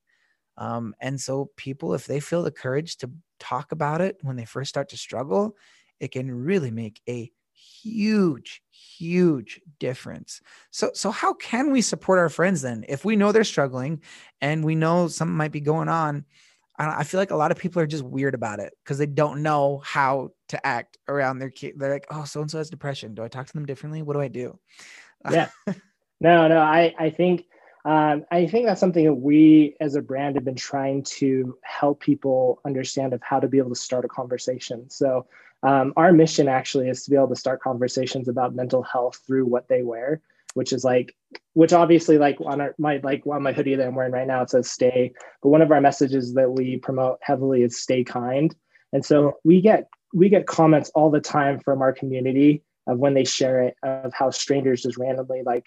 Um, 0.57 0.93
and 0.99 1.19
so, 1.19 1.49
people, 1.55 1.93
if 1.93 2.05
they 2.05 2.19
feel 2.19 2.43
the 2.43 2.51
courage 2.51 2.97
to 2.97 3.09
talk 3.39 3.71
about 3.71 4.01
it 4.01 4.17
when 4.21 4.35
they 4.35 4.45
first 4.45 4.69
start 4.69 4.89
to 4.89 4.97
struggle, 4.97 5.55
it 5.99 6.11
can 6.11 6.29
really 6.29 6.69
make 6.69 7.01
a 7.07 7.31
huge 7.81 8.61
huge 8.71 9.61
difference. 9.79 10.41
So 10.71 10.91
so 10.93 11.11
how 11.11 11.33
can 11.33 11.71
we 11.71 11.81
support 11.81 12.19
our 12.19 12.29
friends 12.29 12.61
then? 12.61 12.85
If 12.87 13.05
we 13.05 13.15
know 13.15 13.31
they're 13.31 13.43
struggling 13.43 14.01
and 14.41 14.63
we 14.63 14.75
know 14.75 15.07
something 15.07 15.37
might 15.37 15.51
be 15.51 15.61
going 15.61 15.87
on 15.87 16.25
i, 16.79 16.99
I 16.99 17.03
feel 17.03 17.19
like 17.19 17.31
a 17.31 17.35
lot 17.35 17.51
of 17.51 17.57
people 17.57 17.81
are 17.81 17.87
just 17.87 18.03
weird 18.03 18.33
about 18.33 18.59
it 18.59 18.73
because 18.83 18.97
they 18.97 19.05
don't 19.05 19.43
know 19.43 19.81
how 19.83 20.31
to 20.47 20.65
act 20.65 20.97
around 21.07 21.39
their 21.39 21.49
kid 21.49 21.73
they're 21.77 21.91
like 21.91 22.07
oh 22.09 22.23
so 22.23 22.41
and 22.41 22.49
so 22.49 22.57
has 22.57 22.69
depression. 22.69 23.13
Do 23.13 23.23
i 23.23 23.27
talk 23.27 23.45
to 23.45 23.53
them 23.53 23.65
differently? 23.65 24.01
What 24.01 24.13
do 24.13 24.21
i 24.21 24.29
do? 24.29 24.57
Yeah. 25.29 25.49
No 26.21 26.47
no 26.47 26.59
i 26.59 26.93
i 26.97 27.09
think 27.09 27.45
um, 27.85 28.25
I 28.29 28.45
think 28.45 28.65
that's 28.65 28.79
something 28.79 29.05
that 29.05 29.13
we 29.13 29.77
as 29.79 29.95
a 29.95 30.01
brand 30.01 30.35
have 30.35 30.43
been 30.43 30.55
trying 30.55 31.03
to 31.03 31.57
help 31.63 32.01
people 32.01 32.59
understand 32.65 33.13
of 33.13 33.23
how 33.23 33.39
to 33.39 33.47
be 33.47 33.57
able 33.57 33.69
to 33.69 33.75
start 33.75 34.03
a 34.03 34.09
conversation. 34.09 34.89
So 34.89 35.27
um, 35.63 35.93
our 35.97 36.13
mission 36.13 36.47
actually 36.47 36.89
is 36.89 37.03
to 37.03 37.09
be 37.09 37.15
able 37.15 37.29
to 37.29 37.35
start 37.35 37.61
conversations 37.61 38.27
about 38.27 38.55
mental 38.55 38.83
health 38.83 39.19
through 39.27 39.45
what 39.45 39.67
they 39.67 39.83
wear, 39.83 40.21
which 40.53 40.71
is 40.71 40.83
like, 40.83 41.15
which 41.53 41.73
obviously 41.73 42.17
like 42.17 42.37
on 42.45 42.61
our, 42.61 42.75
my 42.77 42.99
like 43.03 43.23
on 43.27 43.43
my 43.43 43.51
hoodie 43.51 43.75
that 43.75 43.87
I'm 43.87 43.95
wearing 43.95 44.13
right 44.13 44.27
now 44.27 44.41
it 44.41 44.49
says 44.49 44.71
stay, 44.71 45.13
but 45.43 45.49
one 45.49 45.61
of 45.61 45.71
our 45.71 45.81
messages 45.81 46.33
that 46.35 46.51
we 46.51 46.77
promote 46.77 47.19
heavily 47.21 47.63
is 47.63 47.81
stay 47.81 48.03
kind. 48.03 48.55
And 48.93 49.05
so 49.05 49.37
we 49.43 49.61
get 49.61 49.89
we 50.13 50.29
get 50.29 50.47
comments 50.47 50.91
all 50.95 51.11
the 51.11 51.19
time 51.19 51.59
from 51.59 51.81
our 51.81 51.93
community 51.93 52.63
of 52.87 52.97
when 52.97 53.13
they 53.13 53.25
share 53.25 53.61
it 53.61 53.75
of 53.83 54.13
how 54.13 54.31
strangers 54.31 54.81
just 54.81 54.97
randomly 54.97 55.43
like 55.45 55.65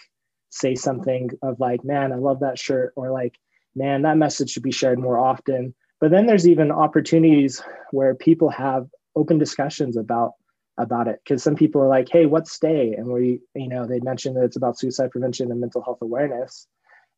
say 0.53 0.75
something 0.75 1.31
of 1.43 1.59
like, 1.61 1.85
man, 1.85 2.13
I 2.13 2.17
love 2.17 2.41
that 2.41 2.59
shirt, 2.59 2.93
or 2.97 3.11
like, 3.11 3.39
man, 3.75 4.03
that 4.03 4.19
message 4.19 4.51
should 4.51 4.63
be 4.63 4.73
shared 4.73 4.99
more 4.99 5.19
often. 5.19 5.75
But 6.01 6.11
then 6.11 6.27
there's 6.27 6.49
even 6.49 6.71
opportunities 6.71 7.63
where 7.91 8.15
people 8.15 8.51
have 8.51 8.89
open 9.17 9.39
discussions 9.39 9.97
about 9.97 10.33
about 10.79 11.07
it 11.07 11.21
because 11.23 11.43
some 11.43 11.55
people 11.55 11.83
are 11.83 11.89
like, 11.89 12.09
hey, 12.11 12.27
what's 12.27 12.53
stay? 12.53 12.95
And 12.97 13.09
we, 13.09 13.41
you 13.55 13.69
know, 13.69 13.87
they 13.87 14.01
mentioned 14.01 14.37
that 14.37 14.45
it's 14.45 14.57
about 14.57 14.79
suicide 14.79 15.11
prevention 15.11 15.51
and 15.51 15.61
mental 15.61 15.83
health 15.83 15.99
awareness. 16.01 16.67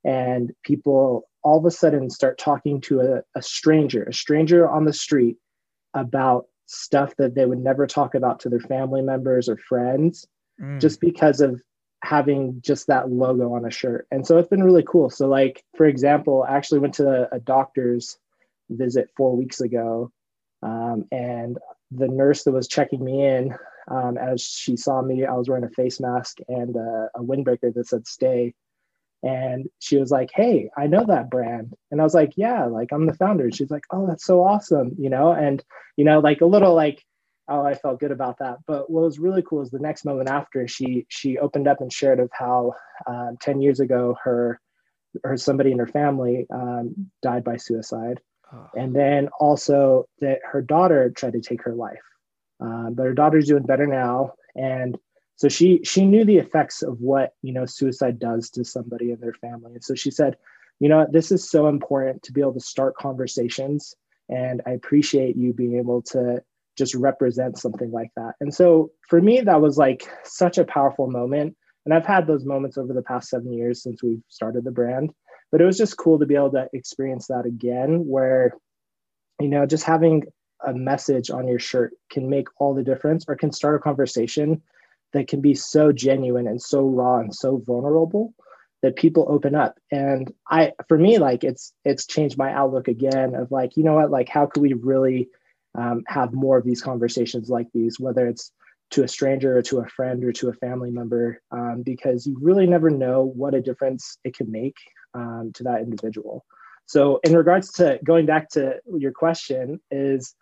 And 0.05 0.53
people 0.65 1.29
all 1.43 1.59
of 1.59 1.65
a 1.65 1.71
sudden 1.71 2.11
start 2.11 2.37
talking 2.37 2.81
to 2.83 3.01
a, 3.01 3.39
a 3.39 3.43
stranger, 3.43 4.05
a 4.05 4.13
stranger 4.13 4.69
on 4.69 4.85
the 4.85 4.93
street 4.93 5.37
about 5.95 6.47
stuff 6.67 7.15
that 7.17 7.35
they 7.35 7.45
would 7.45 7.59
never 7.59 7.87
talk 7.87 8.15
about 8.15 8.41
to 8.41 8.49
their 8.49 8.61
family 8.61 9.03
members 9.03 9.49
or 9.49 9.57
friends 9.57 10.27
mm. 10.61 10.81
just 10.81 11.01
because 11.01 11.41
of 11.41 11.61
having 12.03 12.61
just 12.61 12.87
that 12.89 13.11
logo 13.11 13.55
on 13.55 13.65
a 13.65 13.71
shirt. 13.71 14.07
And 14.11 14.27
so 14.27 14.37
it's 14.39 14.49
been 14.49 14.63
really 14.63 14.85
cool. 14.87 15.11
So, 15.11 15.29
like, 15.29 15.65
for 15.77 15.87
example, 15.87 16.45
I 16.47 16.57
actually 16.57 16.81
went 16.81 16.95
to 16.95 17.29
a, 17.33 17.41
doctor's 17.41 18.19
visit 18.71 19.09
four 19.17 19.37
weeks 19.37 19.61
ago. 19.61 20.11
Um, 20.63 21.05
and 21.13 21.59
the 21.97 22.09
nurse 22.09 22.45
that 22.45 22.53
was 22.53 22.69
checking 22.69 23.05
me 23.05 23.25
in, 23.25 23.55
um, 23.91 24.17
as 24.17 24.43
she 24.43 24.77
saw 24.77 25.03
me, 25.03 25.25
I 25.25 25.35
was 25.35 25.49
wearing 25.49 25.65
a 25.65 25.71
face 25.71 26.01
mask 26.01 26.39
and 26.49 26.77
a, 26.77 27.09
a 27.17 27.23
windbreaker 27.23 27.73
that 27.75 27.87
said 27.87 28.07
stay. 28.07 28.55
And 29.23 29.69
she 29.79 29.97
was 29.97 30.11
like, 30.11 30.31
Hey, 30.35 30.71
I 30.77 30.87
know 30.87 31.05
that 31.07 31.31
brand. 31.31 31.75
And 31.91 32.01
I 32.01 32.05
was 32.05 32.15
like, 32.15 32.33
Yeah, 32.37 32.67
like 32.67 32.93
I'm 32.93 33.07
the 33.07 33.15
founder. 33.15 33.51
she's 33.51 33.71
like, 33.71 33.85
Oh, 33.91 34.07
that's 34.07 34.25
so 34.25 34.43
awesome, 34.43 34.95
you 34.99 35.11
know? 35.11 35.33
And, 35.33 35.63
you 35.97 36.05
know, 36.05 36.21
like 36.21 36.41
a 36.41 36.47
little 36.47 36.75
like, 36.75 37.03
oh, 37.49 37.63
I 37.63 37.75
felt 37.75 38.01
good 38.01 38.11
about 38.11 38.39
that. 38.39 38.59
But 38.67 38.91
what 38.91 39.03
was 39.03 39.19
really 39.19 39.43
cool 39.43 39.63
is 39.63 39.71
the 39.71 39.79
next 39.79 40.05
moment 40.05 40.31
after 40.31 40.67
she 40.67 41.07
she 41.09 41.39
opened 41.39 41.69
up 41.69 41.81
and 41.81 41.93
shared 41.93 42.21
of 42.21 42.31
how 42.33 42.73
um, 43.07 43.37
ten 43.41 43.61
years 43.61 43.81
ago 43.81 44.17
her 44.23 44.61
her 45.23 45.37
somebody 45.37 45.73
in 45.73 45.79
her 45.79 45.87
family 45.87 46.47
um, 46.53 47.11
died 47.23 47.45
by 47.45 47.57
suicide, 47.57 48.21
and 48.75 48.95
then 48.95 49.29
also 49.41 50.07
that 50.21 50.39
her 50.51 50.63
daughter 50.63 51.11
tried 51.11 51.35
to 51.35 51.41
take 51.41 51.63
her 51.63 51.75
life, 51.75 52.03
um, 52.61 52.95
but 52.95 53.05
her 53.05 53.15
daughter's 53.15 53.49
doing 53.49 53.65
better 53.65 53.87
now, 53.87 54.33
and 54.55 54.99
so 55.37 55.49
she 55.49 55.81
she 55.85 56.05
knew 56.05 56.25
the 56.25 56.39
effects 56.39 56.83
of 56.83 57.01
what 57.01 57.35
you 57.43 57.53
know 57.53 57.67
suicide 57.67 58.19
does 58.19 58.51
to 58.51 58.65
somebody 58.65 59.13
and 59.13 59.21
their 59.21 59.35
family, 59.35 59.75
and 59.75 59.85
so 59.85 59.95
she 59.95 60.11
said, 60.11 60.37
you 60.81 60.89
know, 60.89 61.07
this 61.11 61.31
is 61.31 61.49
so 61.49 61.69
important 61.69 62.23
to 62.23 62.33
be 62.33 62.41
able 62.41 62.55
to 62.55 62.61
start 62.61 62.97
conversations. 62.97 63.95
And 64.29 64.63
I 64.67 64.71
appreciate 64.71 65.37
you 65.37 65.53
being 65.53 65.79
able 65.79 66.03
to 66.03 66.43
just 66.77 66.95
represent 66.95 67.59
something 67.59 67.91
like 67.93 68.11
that. 68.17 68.33
And 68.41 68.53
so 68.53 68.91
for 69.09 69.21
me, 69.21 69.41
that 69.41 69.61
was 69.61 69.79
like 69.79 70.09
such 70.25 70.59
a 70.59 70.65
powerful 70.65 71.09
moment. 71.09 71.57
And 71.85 71.95
I've 71.95 72.07
had 72.07 72.27
those 72.27 72.45
moments 72.45 72.79
over 72.79 72.93
the 72.93 73.03
past 73.03 73.29
seven 73.29 73.53
years 73.53 73.83
since 73.83 74.03
we've 74.03 74.23
started 74.29 74.65
the 74.65 74.71
brand. 74.71 75.11
But 75.55 75.61
it 75.61 75.67
was 75.67 75.79
just 75.79 75.97
cool 75.97 76.19
to 76.19 76.27
be 76.27 76.35
able 76.35 76.51
to 76.51 76.69
experience 76.73 77.29
that 77.29 77.47
again, 77.47 78.09
where, 78.09 78.57
you 79.39 79.47
know, 79.47 79.67
just 79.67 79.85
having 79.85 80.25
a 80.67 80.75
message 80.75 81.31
on 81.31 81.47
your 81.47 81.61
shirt 81.61 81.93
can 82.11 82.29
make 82.29 82.49
all 82.59 82.75
the 82.75 82.83
difference 82.83 83.25
or 83.29 83.37
can 83.37 83.53
start 83.53 83.77
a 83.77 83.79
conversation 83.79 84.63
that 85.13 85.29
can 85.29 85.41
be 85.41 85.55
so 85.55 85.93
genuine 85.93 86.49
and 86.49 86.61
so 86.61 86.85
raw 86.85 87.21
and 87.21 87.33
so 87.33 87.63
vulnerable 87.65 88.35
that 88.83 88.97
people 88.97 89.27
open 89.29 89.55
up. 89.55 89.79
And 89.93 90.35
i 90.51 90.73
for 90.89 90.99
me 90.99 91.19
like 91.19 91.45
it's 91.45 91.73
it's 91.85 92.05
changed 92.05 92.37
my 92.37 92.53
outlook 92.53 92.89
again 92.89 93.37
of 93.37 93.53
like 93.53 93.77
you 93.77 93.85
know 93.85 93.95
what 93.95 94.11
like 94.11 94.29
how 94.29 94.47
could 94.47 94.61
we 94.61 94.73
really 94.73 95.29
um, 95.77 96.03
have 96.09 96.33
more 96.33 96.59
of 96.59 96.65
these 96.65 96.83
conversations 96.83 97.49
like 97.49 97.69
these, 97.73 98.01
whether 98.01 98.27
it's 98.27 98.51
to 98.95 99.05
a 99.05 99.09
stranger 99.09 99.59
or 99.59 99.63
to 99.63 99.79
a 99.79 99.89
friend 99.89 100.25
or 100.25 100.33
to 100.33 100.49
a 100.49 100.53
family 100.55 100.91
member, 100.91 101.41
um, 101.51 101.83
because 101.85 102.27
you 102.27 102.37
really 102.41 102.67
never 102.67 102.91
know 102.91 103.25
what 103.25 103.55
a 103.55 103.61
difference 103.61 104.19
it 104.25 104.37
can 104.37 104.51
make 104.51 104.77
um, 105.15 105.51
to 105.55 105.65
that 105.65 105.81
individual. 105.81 106.45
So, 106.87 107.21
in 107.25 107.37
regards 107.37 107.73
to 107.75 107.99
going 108.05 108.27
back 108.27 108.51
to 108.51 108.79
your 108.87 109.13
question, 109.13 109.81
is 109.91 110.35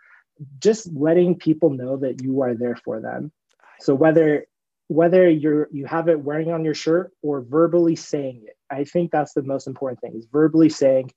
just 0.58 0.88
letting 0.92 1.38
people 1.38 1.70
know 1.70 1.96
that 1.98 2.22
you 2.22 2.42
are 2.42 2.54
there 2.54 2.76
for 2.76 3.00
them. 3.00 3.32
So 3.80 3.94
whether 3.94 4.46
whether 4.88 5.28
you're 5.28 5.68
you 5.72 5.86
have 5.86 6.08
it 6.08 6.20
wearing 6.20 6.52
on 6.52 6.64
your 6.64 6.74
shirt 6.74 7.12
or 7.22 7.40
verbally 7.40 7.96
saying 7.96 8.44
it, 8.46 8.56
I 8.70 8.84
think 8.84 9.10
that's 9.10 9.32
the 9.32 9.42
most 9.42 9.66
important 9.66 10.00
thing 10.00 10.14
is 10.16 10.26
verbally 10.30 10.68
saying, 10.68 11.10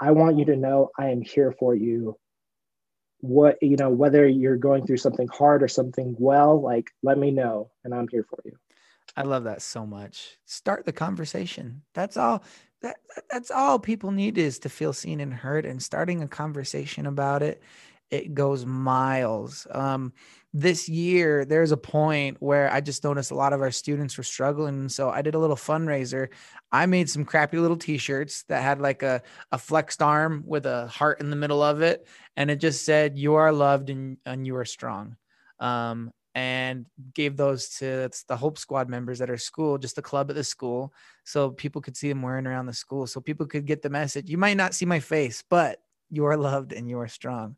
I 0.00 0.10
want 0.10 0.38
you 0.38 0.44
to 0.46 0.56
know 0.56 0.90
I 0.98 1.08
am 1.08 1.22
here 1.22 1.52
for 1.52 1.74
you 1.74 2.16
what 3.24 3.56
you 3.62 3.76
know 3.76 3.88
whether 3.88 4.28
you're 4.28 4.56
going 4.56 4.86
through 4.86 4.98
something 4.98 5.28
hard 5.28 5.62
or 5.62 5.68
something 5.68 6.14
well 6.18 6.60
like 6.60 6.90
let 7.02 7.16
me 7.16 7.30
know 7.30 7.70
and 7.82 7.94
i'm 7.94 8.06
here 8.08 8.26
for 8.28 8.38
you. 8.44 8.52
I 9.16 9.22
love 9.22 9.44
that 9.44 9.62
so 9.62 9.86
much. 9.86 10.36
Start 10.44 10.84
the 10.84 10.92
conversation. 10.92 11.82
That's 11.94 12.16
all 12.16 12.42
that 12.82 12.96
that's 13.30 13.50
all 13.50 13.78
people 13.78 14.10
need 14.10 14.36
is 14.38 14.58
to 14.60 14.68
feel 14.68 14.92
seen 14.92 15.20
and 15.20 15.32
heard 15.32 15.64
and 15.64 15.82
starting 15.82 16.22
a 16.22 16.28
conversation 16.28 17.06
about 17.06 17.42
it 17.42 17.62
it 18.10 18.34
goes 18.34 18.64
miles. 18.64 19.66
Um 19.70 20.12
this 20.56 20.88
year 20.88 21.44
there's 21.44 21.72
a 21.72 21.76
point 21.76 22.36
where 22.38 22.72
i 22.72 22.80
just 22.80 23.02
noticed 23.02 23.32
a 23.32 23.34
lot 23.34 23.52
of 23.52 23.60
our 23.60 23.72
students 23.72 24.16
were 24.16 24.22
struggling 24.22 24.88
so 24.88 25.10
i 25.10 25.20
did 25.20 25.34
a 25.34 25.38
little 25.38 25.56
fundraiser. 25.56 26.28
I 26.70 26.86
made 26.86 27.10
some 27.10 27.24
crappy 27.24 27.58
little 27.58 27.76
t-shirts 27.76 28.44
that 28.44 28.62
had 28.62 28.80
like 28.80 29.02
a, 29.02 29.22
a 29.52 29.58
flexed 29.58 30.00
arm 30.00 30.44
with 30.46 30.64
a 30.66 30.86
heart 30.86 31.20
in 31.20 31.30
the 31.30 31.36
middle 31.36 31.62
of 31.62 31.82
it 31.82 32.06
and 32.36 32.50
it 32.50 32.56
just 32.56 32.84
said 32.84 33.18
you 33.18 33.34
are 33.34 33.52
loved 33.52 33.90
and, 33.90 34.16
and 34.24 34.46
you 34.46 34.56
are 34.56 34.64
strong. 34.64 35.16
Um, 35.58 36.12
and 36.36 36.86
gave 37.14 37.36
those 37.36 37.68
to 37.78 38.10
the 38.26 38.36
hope 38.36 38.58
squad 38.58 38.88
members 38.88 39.20
at 39.20 39.30
our 39.30 39.36
school 39.36 39.78
just 39.78 39.94
the 39.94 40.02
club 40.02 40.30
at 40.30 40.36
the 40.36 40.42
school 40.42 40.92
so 41.22 41.50
people 41.50 41.80
could 41.80 41.96
see 41.96 42.08
them 42.08 42.22
wearing 42.22 42.46
around 42.46 42.66
the 42.66 42.72
school 42.72 43.06
so 43.06 43.20
people 43.20 43.46
could 43.46 43.66
get 43.66 43.82
the 43.82 43.90
message. 43.90 44.28
You 44.28 44.38
might 44.38 44.56
not 44.56 44.74
see 44.74 44.84
my 44.84 44.98
face 44.98 45.44
but 45.48 45.80
you 46.10 46.24
are 46.24 46.36
loved 46.36 46.72
and 46.72 46.88
you 46.88 46.98
are 46.98 47.08
strong 47.08 47.56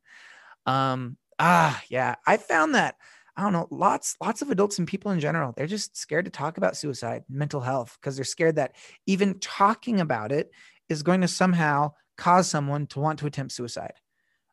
um, 0.66 1.16
ah, 1.38 1.82
yeah, 1.88 2.16
I 2.26 2.36
found 2.36 2.74
that 2.74 2.96
I 3.36 3.42
don't 3.42 3.52
know, 3.52 3.68
lots, 3.70 4.16
lots 4.20 4.40
of 4.40 4.50
adults 4.50 4.78
and 4.78 4.88
people 4.88 5.10
in 5.10 5.20
general, 5.20 5.52
they're 5.52 5.66
just 5.66 5.96
scared 5.96 6.24
to 6.24 6.30
talk 6.30 6.56
about 6.56 6.76
suicide, 6.76 7.24
mental 7.28 7.60
health, 7.60 7.98
because 8.00 8.16
they're 8.16 8.24
scared 8.24 8.56
that 8.56 8.74
even 9.06 9.38
talking 9.40 10.00
about 10.00 10.32
it 10.32 10.50
is 10.88 11.02
going 11.02 11.20
to 11.20 11.28
somehow 11.28 11.92
cause 12.16 12.48
someone 12.48 12.86
to 12.86 13.00
want 13.00 13.18
to 13.18 13.26
attempt 13.26 13.52
suicide. 13.52 13.92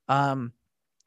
Um, 0.10 0.51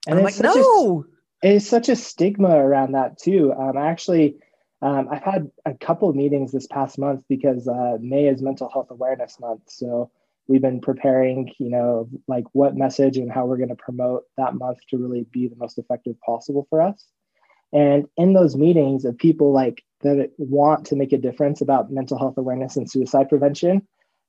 and, 0.07 0.19
and 0.19 0.21
I'm 0.21 0.25
like, 0.25 0.41
no, 0.41 1.05
a, 1.43 1.49
it's 1.49 1.67
such 1.67 1.91
a 1.91 1.97
stigma 1.97 2.49
around 2.49 2.93
that 2.93 3.19
too. 3.19 3.53
Um, 3.53 3.77
I 3.77 3.89
actually, 3.89 4.37
um, 4.81 5.09
I've 5.11 5.23
had 5.23 5.51
a 5.67 5.75
couple 5.75 6.09
of 6.09 6.17
meetings 6.17 6.53
this 6.53 6.67
past 6.67 6.99
month 6.99 7.25
because 7.29 7.69
uh, 7.69 7.99
May 8.01 8.27
is 8.29 8.41
Mental 8.41 8.71
Health 8.71 8.91
Awareness 8.91 9.39
Month. 9.39 9.65
So 9.67 10.11
we've 10.49 10.63
been 10.63 10.81
preparing 10.81 11.53
you 11.59 11.71
know 11.71 12.09
like 12.29 12.45
what 12.53 12.77
message 12.77 13.17
and 13.17 13.33
how 13.33 13.47
we're 13.47 13.57
going 13.57 13.69
to 13.69 13.77
promote 13.77 14.25
that 14.37 14.55
month 14.55 14.79
to 14.91 14.99
really 14.99 15.27
be 15.33 15.49
the 15.49 15.57
most 15.57 15.79
effective 15.79 16.17
possible 16.25 16.67
for 16.71 16.81
us. 16.83 17.05
And 17.73 18.07
in 18.17 18.33
those 18.33 18.57
meetings 18.57 19.05
of 19.05 19.19
people 19.19 19.53
like 19.53 19.83
that 20.03 20.31
want 20.39 20.87
to 20.87 20.97
make 20.97 21.13
a 21.13 21.19
difference 21.19 21.61
about 21.61 21.91
mental 21.91 22.19
health 22.19 22.39
awareness 22.39 22.77
and 22.77 22.91
suicide 22.91 23.29
prevention 23.29 23.87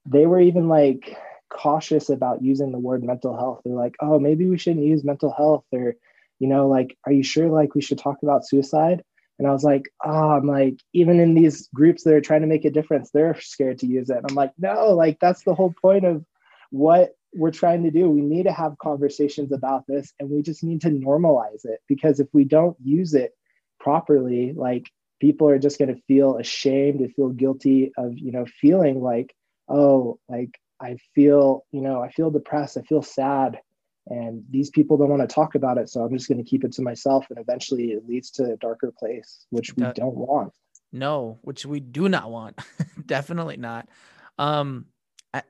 they 0.09 0.25
were 0.25 0.39
even 0.39 0.67
like 0.67 1.17
cautious 1.49 2.09
about 2.09 2.41
using 2.41 2.71
the 2.71 2.79
word 2.79 3.03
mental 3.03 3.35
health. 3.37 3.61
They're 3.63 3.73
like 3.73 3.95
oh 4.01 4.19
maybe 4.19 4.45
we 4.45 4.57
shouldn't 4.57 4.85
use 4.85 5.03
mental 5.03 5.31
health 5.31 5.65
or 5.71 5.95
you 6.39 6.47
know 6.47 6.67
like 6.67 6.97
are 7.05 7.11
you 7.11 7.23
sure 7.23 7.49
like 7.49 7.75
we 7.75 7.81
should 7.81 7.97
talk 7.97 8.17
about 8.23 8.47
suicide 8.47 9.03
and 9.39 9.47
I 9.47 9.51
was 9.51 9.63
like, 9.63 9.89
oh, 10.03 10.31
I'm 10.31 10.47
like, 10.47 10.79
even 10.93 11.19
in 11.19 11.33
these 11.33 11.69
groups 11.73 12.03
that 12.03 12.13
are 12.13 12.21
trying 12.21 12.41
to 12.41 12.47
make 12.47 12.65
a 12.65 12.71
difference, 12.71 13.11
they're 13.11 13.39
scared 13.39 13.79
to 13.79 13.87
use 13.87 14.09
it. 14.09 14.17
And 14.17 14.25
I'm 14.29 14.35
like, 14.35 14.53
no, 14.57 14.93
like 14.93 15.19
that's 15.19 15.43
the 15.43 15.53
whole 15.53 15.73
point 15.79 16.05
of 16.05 16.25
what 16.71 17.11
we're 17.33 17.51
trying 17.51 17.83
to 17.83 17.91
do. 17.91 18.09
We 18.09 18.21
need 18.21 18.43
to 18.43 18.51
have 18.51 18.77
conversations 18.79 19.51
about 19.51 19.85
this 19.87 20.13
and 20.19 20.29
we 20.29 20.41
just 20.41 20.63
need 20.63 20.81
to 20.81 20.89
normalize 20.89 21.65
it 21.65 21.81
because 21.87 22.19
if 22.19 22.27
we 22.33 22.45
don't 22.45 22.75
use 22.83 23.13
it 23.13 23.33
properly, 23.79 24.53
like 24.53 24.89
people 25.19 25.49
are 25.49 25.59
just 25.59 25.77
going 25.77 25.93
to 25.93 26.01
feel 26.07 26.37
ashamed 26.37 26.99
to 26.99 27.09
feel 27.09 27.29
guilty 27.29 27.91
of, 27.97 28.17
you 28.17 28.31
know, 28.31 28.45
feeling 28.59 29.01
like, 29.01 29.35
oh, 29.69 30.19
like 30.27 30.59
I 30.81 30.97
feel, 31.13 31.63
you 31.71 31.81
know, 31.81 32.01
I 32.01 32.09
feel 32.09 32.31
depressed, 32.31 32.77
I 32.77 32.81
feel 32.81 33.03
sad 33.03 33.59
and 34.09 34.43
these 34.49 34.69
people 34.69 34.97
don't 34.97 35.09
want 35.09 35.21
to 35.21 35.33
talk 35.33 35.55
about 35.55 35.77
it 35.77 35.89
so 35.89 36.01
i'm 36.01 36.13
just 36.15 36.27
going 36.27 36.37
to 36.37 36.49
keep 36.49 36.63
it 36.63 36.71
to 36.71 36.81
myself 36.81 37.25
and 37.29 37.39
eventually 37.39 37.91
it 37.91 38.07
leads 38.07 38.31
to 38.31 38.53
a 38.53 38.57
darker 38.57 38.93
place 38.97 39.45
which 39.49 39.75
we 39.75 39.83
don't 39.93 40.15
want. 40.15 40.53
No 40.91 41.39
which 41.41 41.65
we 41.65 41.79
do 41.79 42.09
not 42.09 42.29
want. 42.31 42.59
Definitely 43.05 43.57
not. 43.57 43.89
Um 44.37 44.85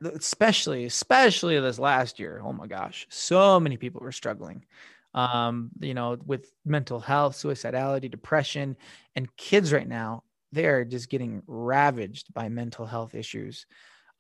especially 0.02 0.86
especially 0.86 1.60
this 1.60 1.80
last 1.80 2.20
year 2.20 2.42
oh 2.44 2.52
my 2.52 2.68
gosh 2.68 3.08
so 3.10 3.60
many 3.60 3.78
people 3.78 4.02
were 4.02 4.12
struggling. 4.12 4.66
Um 5.14 5.70
you 5.80 5.94
know 5.94 6.18
with 6.26 6.52
mental 6.66 7.00
health 7.00 7.36
suicidality 7.36 8.10
depression 8.10 8.78
and 9.16 9.36
kids 9.38 9.72
right 9.72 9.88
now 9.88 10.24
they're 10.52 10.86
just 10.86 11.10
getting 11.10 11.44
ravaged 11.46 12.34
by 12.34 12.50
mental 12.50 12.86
health 12.86 13.16
issues. 13.16 13.66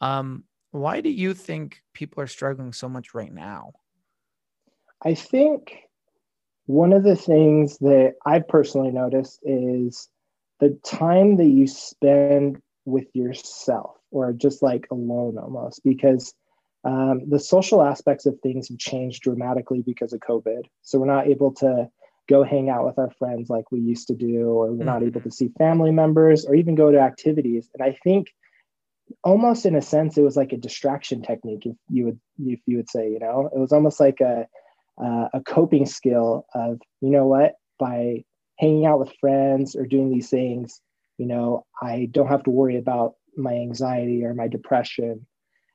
Um 0.01 0.43
why 0.71 1.01
do 1.01 1.09
you 1.09 1.33
think 1.33 1.81
people 1.93 2.21
are 2.21 2.27
struggling 2.27 2.73
so 2.73 2.87
much 2.89 3.13
right 3.13 3.33
now 3.33 3.73
i 5.03 5.13
think 5.13 5.77
one 6.65 6.93
of 6.93 7.03
the 7.03 7.15
things 7.15 7.77
that 7.79 8.13
i've 8.25 8.47
personally 8.47 8.91
noticed 8.91 9.39
is 9.43 10.09
the 10.59 10.77
time 10.83 11.37
that 11.37 11.47
you 11.47 11.67
spend 11.67 12.61
with 12.85 13.07
yourself 13.13 13.95
or 14.11 14.33
just 14.33 14.63
like 14.63 14.87
alone 14.91 15.37
almost 15.37 15.83
because 15.83 16.33
um, 16.83 17.29
the 17.29 17.39
social 17.39 17.83
aspects 17.83 18.25
of 18.25 18.39
things 18.39 18.69
have 18.69 18.77
changed 18.77 19.23
dramatically 19.23 19.81
because 19.81 20.13
of 20.13 20.21
COVID. 20.21 20.63
So 20.83 20.99
we're 20.99 21.05
not 21.05 21.27
able 21.27 21.53
to 21.55 21.89
go 22.29 22.43
hang 22.43 22.69
out 22.69 22.85
with 22.85 22.97
our 22.97 23.11
friends 23.11 23.49
like 23.49 23.71
we 23.71 23.79
used 23.79 24.07
to 24.07 24.15
do, 24.15 24.47
or 24.47 24.67
we're 24.67 24.77
mm-hmm. 24.77 24.85
not 24.85 25.03
able 25.03 25.21
to 25.21 25.31
see 25.31 25.49
family 25.57 25.91
members 25.91 26.45
or 26.45 26.55
even 26.55 26.75
go 26.75 26.91
to 26.91 26.99
activities. 26.99 27.69
And 27.73 27.87
I 27.87 27.97
think 28.03 28.27
almost 29.23 29.65
in 29.65 29.75
a 29.75 29.81
sense, 29.81 30.17
it 30.17 30.21
was 30.21 30.37
like 30.37 30.53
a 30.53 30.57
distraction 30.57 31.21
technique, 31.21 31.65
if 31.65 31.75
you 31.89 32.05
would, 32.05 32.19
if 32.39 32.59
you 32.65 32.77
would 32.77 32.89
say, 32.89 33.09
you 33.11 33.19
know, 33.19 33.49
it 33.53 33.57
was 33.57 33.73
almost 33.73 33.99
like 33.99 34.21
a, 34.21 34.47
uh, 35.01 35.27
a 35.33 35.41
coping 35.41 35.85
skill 35.85 36.45
of, 36.53 36.79
you 37.01 37.09
know 37.09 37.25
what, 37.25 37.53
by 37.79 38.23
hanging 38.57 38.85
out 38.85 38.99
with 38.99 39.13
friends 39.19 39.75
or 39.75 39.85
doing 39.85 40.09
these 40.09 40.29
things, 40.29 40.81
you 41.17 41.25
know, 41.25 41.65
I 41.81 42.09
don't 42.11 42.27
have 42.27 42.43
to 42.43 42.51
worry 42.51 42.77
about 42.77 43.15
my 43.35 43.53
anxiety 43.53 44.23
or 44.23 44.33
my 44.33 44.47
depression. 44.47 45.27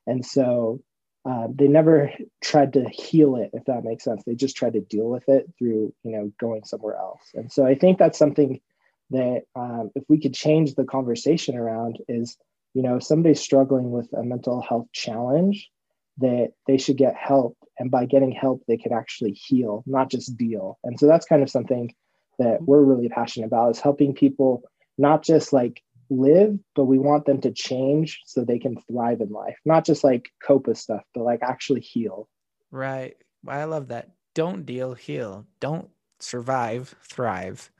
And 0.07 0.25
so 0.27 0.83
uh, 1.25 1.47
they 1.55 1.69
never 1.69 2.13
tried 2.43 2.73
to 2.73 2.85
heal 2.89 3.37
it, 3.37 3.51
if 3.53 3.65
that 3.67 3.85
makes 3.85 4.05
sense. 4.05 4.25
They 4.25 4.35
just 4.35 4.57
tried 4.57 4.73
to 4.73 4.81
deal 4.81 5.09
with 5.09 5.29
it 5.29 5.49
through, 5.59 5.95
you 6.03 6.13
know, 6.13 6.33
going 6.41 6.65
somewhere 6.65 6.97
else. 6.97 7.23
And 7.35 7.53
so 7.53 7.65
I 7.65 7.77
think 7.77 7.99
that's 7.99 8.19
something 8.19 8.61
that 9.11 9.43
um, 9.55 9.91
if 9.95 10.03
we 10.09 10.19
could 10.21 10.35
change 10.35 10.75
the 10.75 10.85
conversation 10.85 11.57
around 11.57 11.99
is, 12.09 12.37
you 12.75 12.83
know, 12.83 12.97
if 12.97 13.05
somebody's 13.05 13.41
struggling 13.41 13.93
with 13.93 14.13
a 14.13 14.25
mental 14.25 14.61
health 14.61 14.87
challenge, 14.93 15.71
that 16.19 16.53
they 16.67 16.79
should 16.79 16.97
get 16.97 17.15
help. 17.15 17.57
And 17.79 17.91
by 17.91 18.07
getting 18.07 18.33
help, 18.33 18.63
they 18.67 18.77
could 18.77 18.93
actually 18.93 19.33
heal, 19.33 19.83
not 19.87 20.11
just 20.11 20.37
deal. 20.37 20.79
And 20.85 20.99
so 20.99 21.07
that's 21.07 21.27
kind 21.27 21.43
of 21.43 21.51
something 21.51 21.95
that 22.39 22.63
we're 22.63 22.83
really 22.83 23.09
passionate 23.09 23.47
about 23.47 23.71
is 23.71 23.81
helping 23.81 24.15
people 24.15 24.63
not 24.99 25.23
just 25.23 25.53
like 25.53 25.83
live, 26.11 26.59
but 26.75 26.85
we 26.85 26.99
want 26.99 27.25
them 27.25 27.41
to 27.41 27.51
change 27.51 28.21
so 28.27 28.45
they 28.45 28.59
can 28.59 28.77
thrive 28.91 29.21
in 29.21 29.31
life, 29.31 29.57
not 29.65 29.85
just 29.85 30.05
like 30.05 30.31
cope 30.43 30.67
with 30.67 30.79
stuff, 30.79 31.03
but 31.15 31.25
like 31.25 31.41
actually 31.43 31.81
heal. 31.81 32.29
Right. 32.71 33.17
I 33.47 33.65
love 33.65 33.89
that. 33.89 34.11
Don't 34.35 34.65
deal, 34.65 34.95
heal. 34.95 35.47
Don't 35.61 35.89
survive, 36.21 36.95
thrive. 37.03 37.71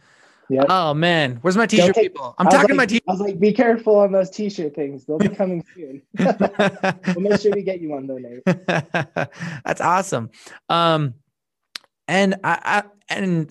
Yeah. 0.53 0.67
Oh 0.69 0.93
man, 0.93 1.39
where's 1.41 1.57
my 1.57 1.65
t-shirt 1.65 1.95
take, 1.95 2.13
people? 2.13 2.35
I'm 2.37 2.47
talking 2.47 2.77
like, 2.77 2.91
my 2.91 2.99
t. 2.99 3.01
I 3.09 3.13
was 3.13 3.21
like, 3.21 3.41
be 3.41 3.55
careful 3.55 3.97
on 3.97 4.13
those 4.13 4.29
t-shirt 4.29 4.75
things. 4.75 5.07
They'll 5.07 5.17
be 5.17 5.29
coming 5.41 5.65
soon. 5.75 6.03
we'll 6.19 7.21
make 7.21 7.41
sure 7.41 7.53
we 7.53 7.63
get 7.63 7.81
you 7.81 7.89
one 7.89 8.07
though, 8.07 8.19
Nate. 8.19 8.43
That's 9.65 9.81
awesome. 9.81 10.31
Um, 10.69 11.15
and 12.07 12.35
I, 12.45 12.59
I 12.65 12.83
and 13.09 13.51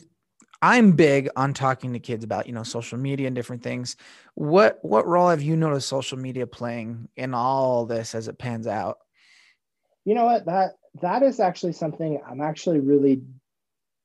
I'm 0.61 0.91
big 0.91 1.27
on 1.35 1.55
talking 1.55 1.93
to 1.93 1.99
kids 1.99 2.23
about, 2.23 2.45
you 2.45 2.53
know, 2.53 2.61
social 2.61 2.99
media 2.99 3.25
and 3.25 3.35
different 3.35 3.63
things. 3.63 3.95
What 4.35 4.77
what 4.83 5.07
role 5.07 5.29
have 5.29 5.41
you 5.41 5.55
noticed 5.55 5.89
social 5.89 6.19
media 6.19 6.45
playing 6.45 7.09
in 7.15 7.33
all 7.33 7.87
this 7.87 8.13
as 8.13 8.27
it 8.27 8.37
pans 8.37 8.67
out? 8.67 8.99
You 10.05 10.13
know 10.13 10.25
what? 10.25 10.45
That 10.45 10.73
that 11.01 11.23
is 11.23 11.39
actually 11.39 11.73
something 11.73 12.21
I'm 12.29 12.41
actually 12.41 12.79
really 12.79 13.23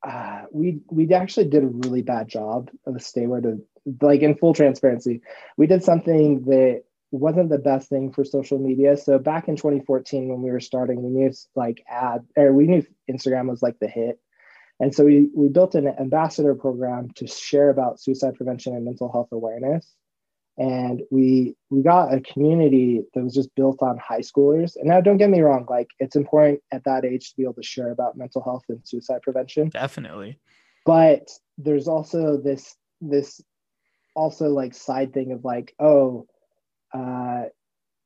uh, 0.07 0.43
we 0.53 0.81
we 0.91 1.13
actually 1.13 1.49
did 1.49 1.65
a 1.65 1.69
really 1.69 2.03
bad 2.03 2.29
job 2.29 2.71
of 2.87 2.95
Staywear 2.95 3.43
to 3.43 3.65
like 4.01 4.21
in 4.21 4.37
full 4.37 4.55
transparency. 4.55 5.21
We 5.57 5.67
did 5.67 5.83
something 5.83 6.45
that 6.45 6.85
wasn't 7.11 7.51
the 7.51 7.59
best 7.59 7.89
thing 7.89 8.13
for 8.13 8.25
social 8.25 8.59
media. 8.59 8.97
So 8.97 9.19
back 9.19 9.49
in 9.49 9.57
2014 9.57 10.29
when 10.29 10.43
we 10.43 10.51
were 10.51 10.61
starting, 10.61 11.03
we 11.03 11.11
knew 11.11 11.33
like 11.55 11.83
ad 11.89 12.27
or 12.37 12.53
we 12.53 12.67
knew 12.67 12.85
Instagram 13.11 13.49
was 13.49 13.63
like 13.63 13.79
the 13.79 13.89
hit 13.89 14.21
and 14.79 14.95
so 14.95 15.05
we, 15.05 15.29
we 15.35 15.49
built 15.49 15.75
an 15.75 15.89
ambassador 15.89 16.55
program 16.55 17.11
to 17.17 17.27
share 17.27 17.71
about 17.71 18.01
suicide 18.01 18.35
prevention 18.35 18.75
and 18.75 18.85
mental 18.85 19.11
health 19.11 19.29
awareness. 19.33 19.95
And 20.59 21.03
we 21.11 21.55
we 21.69 21.83
got 21.83 22.15
a 22.15 22.21
community 22.21 23.03
that 23.15 23.23
was 23.23 23.35
just 23.35 23.55
built 23.55 23.83
on 23.83 23.99
high 23.99 24.21
schoolers. 24.21 24.77
And 24.77 24.89
now 24.89 25.01
don't 25.01 25.19
get 25.19 25.31
me 25.31 25.41
wrong, 25.41 25.67
like 25.69 25.89
it's 25.99 26.17
important 26.17 26.61
at 26.73 26.85
that 26.85 27.05
age 27.05 27.31
to 27.31 27.37
be 27.37 27.43
able 27.43 27.55
to 27.55 27.63
share 27.63 27.91
about 27.91 28.17
mental 28.17 28.43
health 28.43 28.65
and 28.69 28.81
suicide 28.85 29.23
prevention. 29.23 29.69
Definitely. 29.69 30.39
But 30.87 31.29
there's 31.59 31.89
also 31.89 32.39
this 32.39 32.75
this 33.01 33.43
also 34.15 34.49
like 34.49 34.75
side 34.75 35.13
thing 35.13 35.33
of 35.33 35.45
like, 35.45 35.75
oh, 35.79 36.27
uh, 36.95 37.45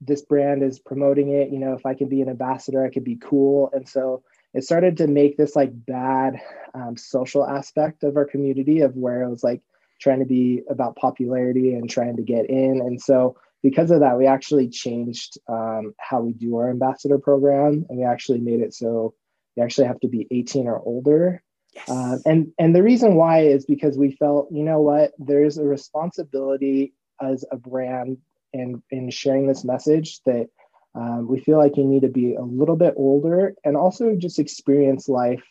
this 0.00 0.22
brand 0.22 0.62
is 0.62 0.78
promoting 0.80 1.30
it. 1.30 1.50
You 1.50 1.58
know, 1.58 1.74
if 1.74 1.86
I 1.86 1.94
can 1.94 2.08
be 2.08 2.22
an 2.22 2.28
ambassador, 2.28 2.84
I 2.84 2.90
could 2.90 3.04
be 3.04 3.16
cool. 3.16 3.70
And 3.72 3.88
so 3.88 4.22
it 4.54 4.64
started 4.64 4.96
to 4.96 5.06
make 5.06 5.36
this 5.36 5.54
like 5.54 5.70
bad 5.72 6.40
um, 6.74 6.96
social 6.96 7.46
aspect 7.46 8.02
of 8.02 8.16
our 8.16 8.24
community 8.24 8.80
of 8.80 8.96
where 8.96 9.22
it 9.22 9.30
was 9.30 9.44
like 9.44 9.62
trying 10.00 10.20
to 10.20 10.24
be 10.24 10.62
about 10.68 10.96
popularity 10.96 11.74
and 11.74 11.88
trying 11.88 12.16
to 12.16 12.22
get 12.22 12.48
in 12.48 12.80
and 12.80 13.00
so 13.00 13.36
because 13.62 13.90
of 13.90 14.00
that 14.00 14.16
we 14.16 14.26
actually 14.26 14.68
changed 14.68 15.38
um, 15.48 15.94
how 15.98 16.20
we 16.20 16.32
do 16.32 16.56
our 16.56 16.70
ambassador 16.70 17.18
program 17.18 17.84
and 17.88 17.98
we 17.98 18.04
actually 18.04 18.40
made 18.40 18.60
it 18.60 18.74
so 18.74 19.14
you 19.56 19.62
actually 19.62 19.86
have 19.86 20.00
to 20.00 20.08
be 20.08 20.26
18 20.30 20.66
or 20.66 20.80
older 20.80 21.42
yes. 21.74 21.88
uh, 21.88 22.16
and 22.24 22.52
and 22.58 22.74
the 22.74 22.82
reason 22.82 23.14
why 23.14 23.40
is 23.40 23.64
because 23.64 23.96
we 23.96 24.12
felt 24.12 24.48
you 24.50 24.62
know 24.62 24.80
what 24.80 25.12
there's 25.18 25.58
a 25.58 25.64
responsibility 25.64 26.92
as 27.20 27.44
a 27.52 27.56
brand 27.56 28.18
and 28.52 28.82
in 28.90 29.10
sharing 29.10 29.46
this 29.46 29.64
message 29.64 30.20
that 30.26 30.48
um, 30.94 31.28
we 31.28 31.40
feel 31.40 31.58
like 31.58 31.76
you 31.76 31.84
need 31.84 32.02
to 32.02 32.08
be 32.08 32.34
a 32.34 32.42
little 32.42 32.76
bit 32.76 32.94
older 32.96 33.54
and 33.64 33.76
also 33.76 34.16
just 34.16 34.38
experience 34.38 35.08
life 35.08 35.42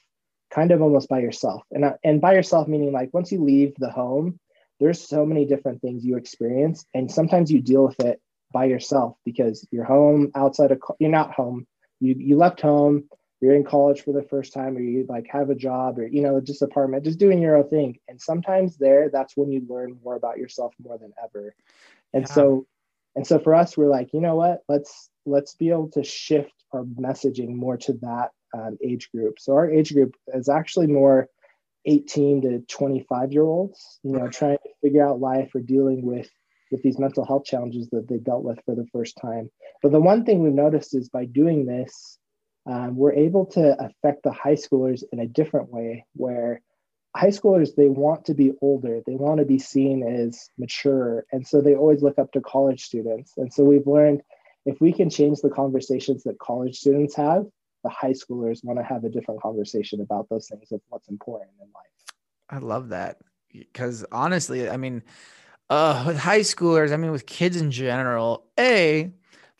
kind 0.49 0.71
of 0.71 0.81
almost 0.81 1.09
by 1.09 1.19
yourself. 1.19 1.63
And, 1.71 1.85
uh, 1.85 1.93
and 2.03 2.19
by 2.19 2.33
yourself, 2.33 2.67
meaning 2.67 2.91
like 2.91 3.13
once 3.13 3.31
you 3.31 3.43
leave 3.43 3.73
the 3.77 3.91
home, 3.91 4.39
there's 4.79 5.05
so 5.05 5.25
many 5.25 5.45
different 5.45 5.81
things 5.81 6.05
you 6.05 6.17
experience. 6.17 6.85
And 6.93 7.11
sometimes 7.11 7.51
you 7.51 7.61
deal 7.61 7.85
with 7.85 7.99
it 7.99 8.21
by 8.51 8.65
yourself 8.65 9.17
because 9.25 9.67
you're 9.71 9.83
home 9.83 10.31
outside 10.35 10.71
of, 10.71 10.81
you're 10.99 11.09
not 11.09 11.33
home. 11.33 11.67
You, 11.99 12.15
you 12.17 12.37
left 12.37 12.61
home, 12.61 13.09
you're 13.41 13.55
in 13.55 13.63
college 13.63 14.01
for 14.01 14.13
the 14.13 14.23
first 14.23 14.53
time, 14.53 14.75
or 14.77 14.81
you 14.81 15.05
like 15.07 15.27
have 15.29 15.49
a 15.49 15.55
job 15.55 15.99
or, 15.99 16.07
you 16.07 16.21
know, 16.21 16.39
just 16.41 16.61
apartment, 16.61 17.03
just 17.03 17.19
doing 17.19 17.41
your 17.41 17.57
own 17.57 17.69
thing. 17.69 17.99
And 18.07 18.19
sometimes 18.19 18.77
there, 18.77 19.09
that's 19.11 19.35
when 19.35 19.51
you 19.51 19.65
learn 19.69 19.99
more 20.03 20.15
about 20.15 20.37
yourself 20.37 20.73
more 20.81 20.97
than 20.97 21.13
ever. 21.23 21.53
And 22.13 22.23
yeah. 22.23 22.33
so, 22.33 22.67
and 23.15 23.27
so 23.27 23.37
for 23.39 23.53
us, 23.53 23.77
we're 23.77 23.89
like, 23.89 24.13
you 24.13 24.21
know 24.21 24.35
what, 24.35 24.61
let's, 24.67 25.09
let's 25.25 25.55
be 25.55 25.69
able 25.69 25.89
to 25.91 26.03
shift 26.03 26.53
our 26.71 26.83
messaging 26.83 27.53
more 27.53 27.77
to 27.77 27.93
that 28.01 28.31
um, 28.53 28.77
age 28.83 29.09
group. 29.11 29.39
So 29.39 29.53
our 29.53 29.69
age 29.69 29.93
group 29.93 30.15
is 30.27 30.49
actually 30.49 30.87
more 30.87 31.27
18 31.85 32.41
to 32.41 32.59
25 32.67 33.31
year 33.31 33.43
olds, 33.43 33.99
you 34.03 34.11
know, 34.11 34.27
trying 34.29 34.57
to 34.57 34.69
figure 34.81 35.05
out 35.05 35.19
life 35.19 35.53
or 35.55 35.61
dealing 35.61 36.03
with 36.03 36.29
with 36.71 36.83
these 36.83 36.99
mental 36.99 37.25
health 37.25 37.45
challenges 37.45 37.89
that 37.89 38.07
they 38.07 38.17
dealt 38.17 38.43
with 38.43 38.59
for 38.63 38.75
the 38.75 38.85
first 38.93 39.17
time. 39.19 39.49
But 39.81 39.91
the 39.91 39.99
one 39.99 40.23
thing 40.23 40.43
we've 40.43 40.53
noticed 40.53 40.93
is 40.93 41.09
by 41.09 41.25
doing 41.25 41.65
this, 41.65 42.19
um, 42.67 42.95
we're 42.95 43.13
able 43.13 43.47
to 43.47 43.75
affect 43.83 44.21
the 44.21 44.31
high 44.31 44.53
schoolers 44.53 45.03
in 45.11 45.19
a 45.19 45.27
different 45.27 45.71
way 45.71 46.05
where 46.13 46.61
high 47.15 47.29
schoolers 47.29 47.73
they 47.75 47.87
want 47.87 48.25
to 48.25 48.35
be 48.35 48.51
older 48.61 49.01
they 49.07 49.15
want 49.15 49.39
to 49.39 49.45
be 49.45 49.57
seen 49.57 50.03
as 50.03 50.47
mature 50.59 51.25
and 51.31 51.47
so 51.47 51.59
they 51.59 51.73
always 51.73 52.03
look 52.03 52.19
up 52.19 52.31
to 52.31 52.39
college 52.39 52.83
students 52.83 53.33
and 53.37 53.51
so 53.51 53.63
we've 53.63 53.87
learned 53.87 54.21
if 54.65 54.79
we 54.79 54.93
can 54.93 55.09
change 55.09 55.39
the 55.41 55.49
conversations 55.49 56.23
that 56.23 56.39
college 56.39 56.77
students 56.77 57.15
have, 57.15 57.45
the 57.83 57.89
high 57.89 58.11
schoolers 58.11 58.63
want 58.63 58.79
to 58.79 58.83
have 58.83 59.03
a 59.03 59.09
different 59.09 59.41
conversation 59.41 60.01
about 60.01 60.29
those 60.29 60.47
things 60.47 60.71
of 60.71 60.81
what's 60.89 61.07
important 61.09 61.51
in 61.61 61.67
life. 61.73 62.13
I 62.49 62.57
love 62.57 62.89
that 62.89 63.17
because 63.51 64.05
honestly, 64.11 64.69
I 64.69 64.77
mean, 64.77 65.03
uh, 65.69 66.03
with 66.07 66.17
high 66.17 66.39
schoolers, 66.39 66.91
I 66.91 66.97
mean, 66.97 67.11
with 67.11 67.25
kids 67.25 67.57
in 67.57 67.71
general, 67.71 68.45
a 68.59 69.11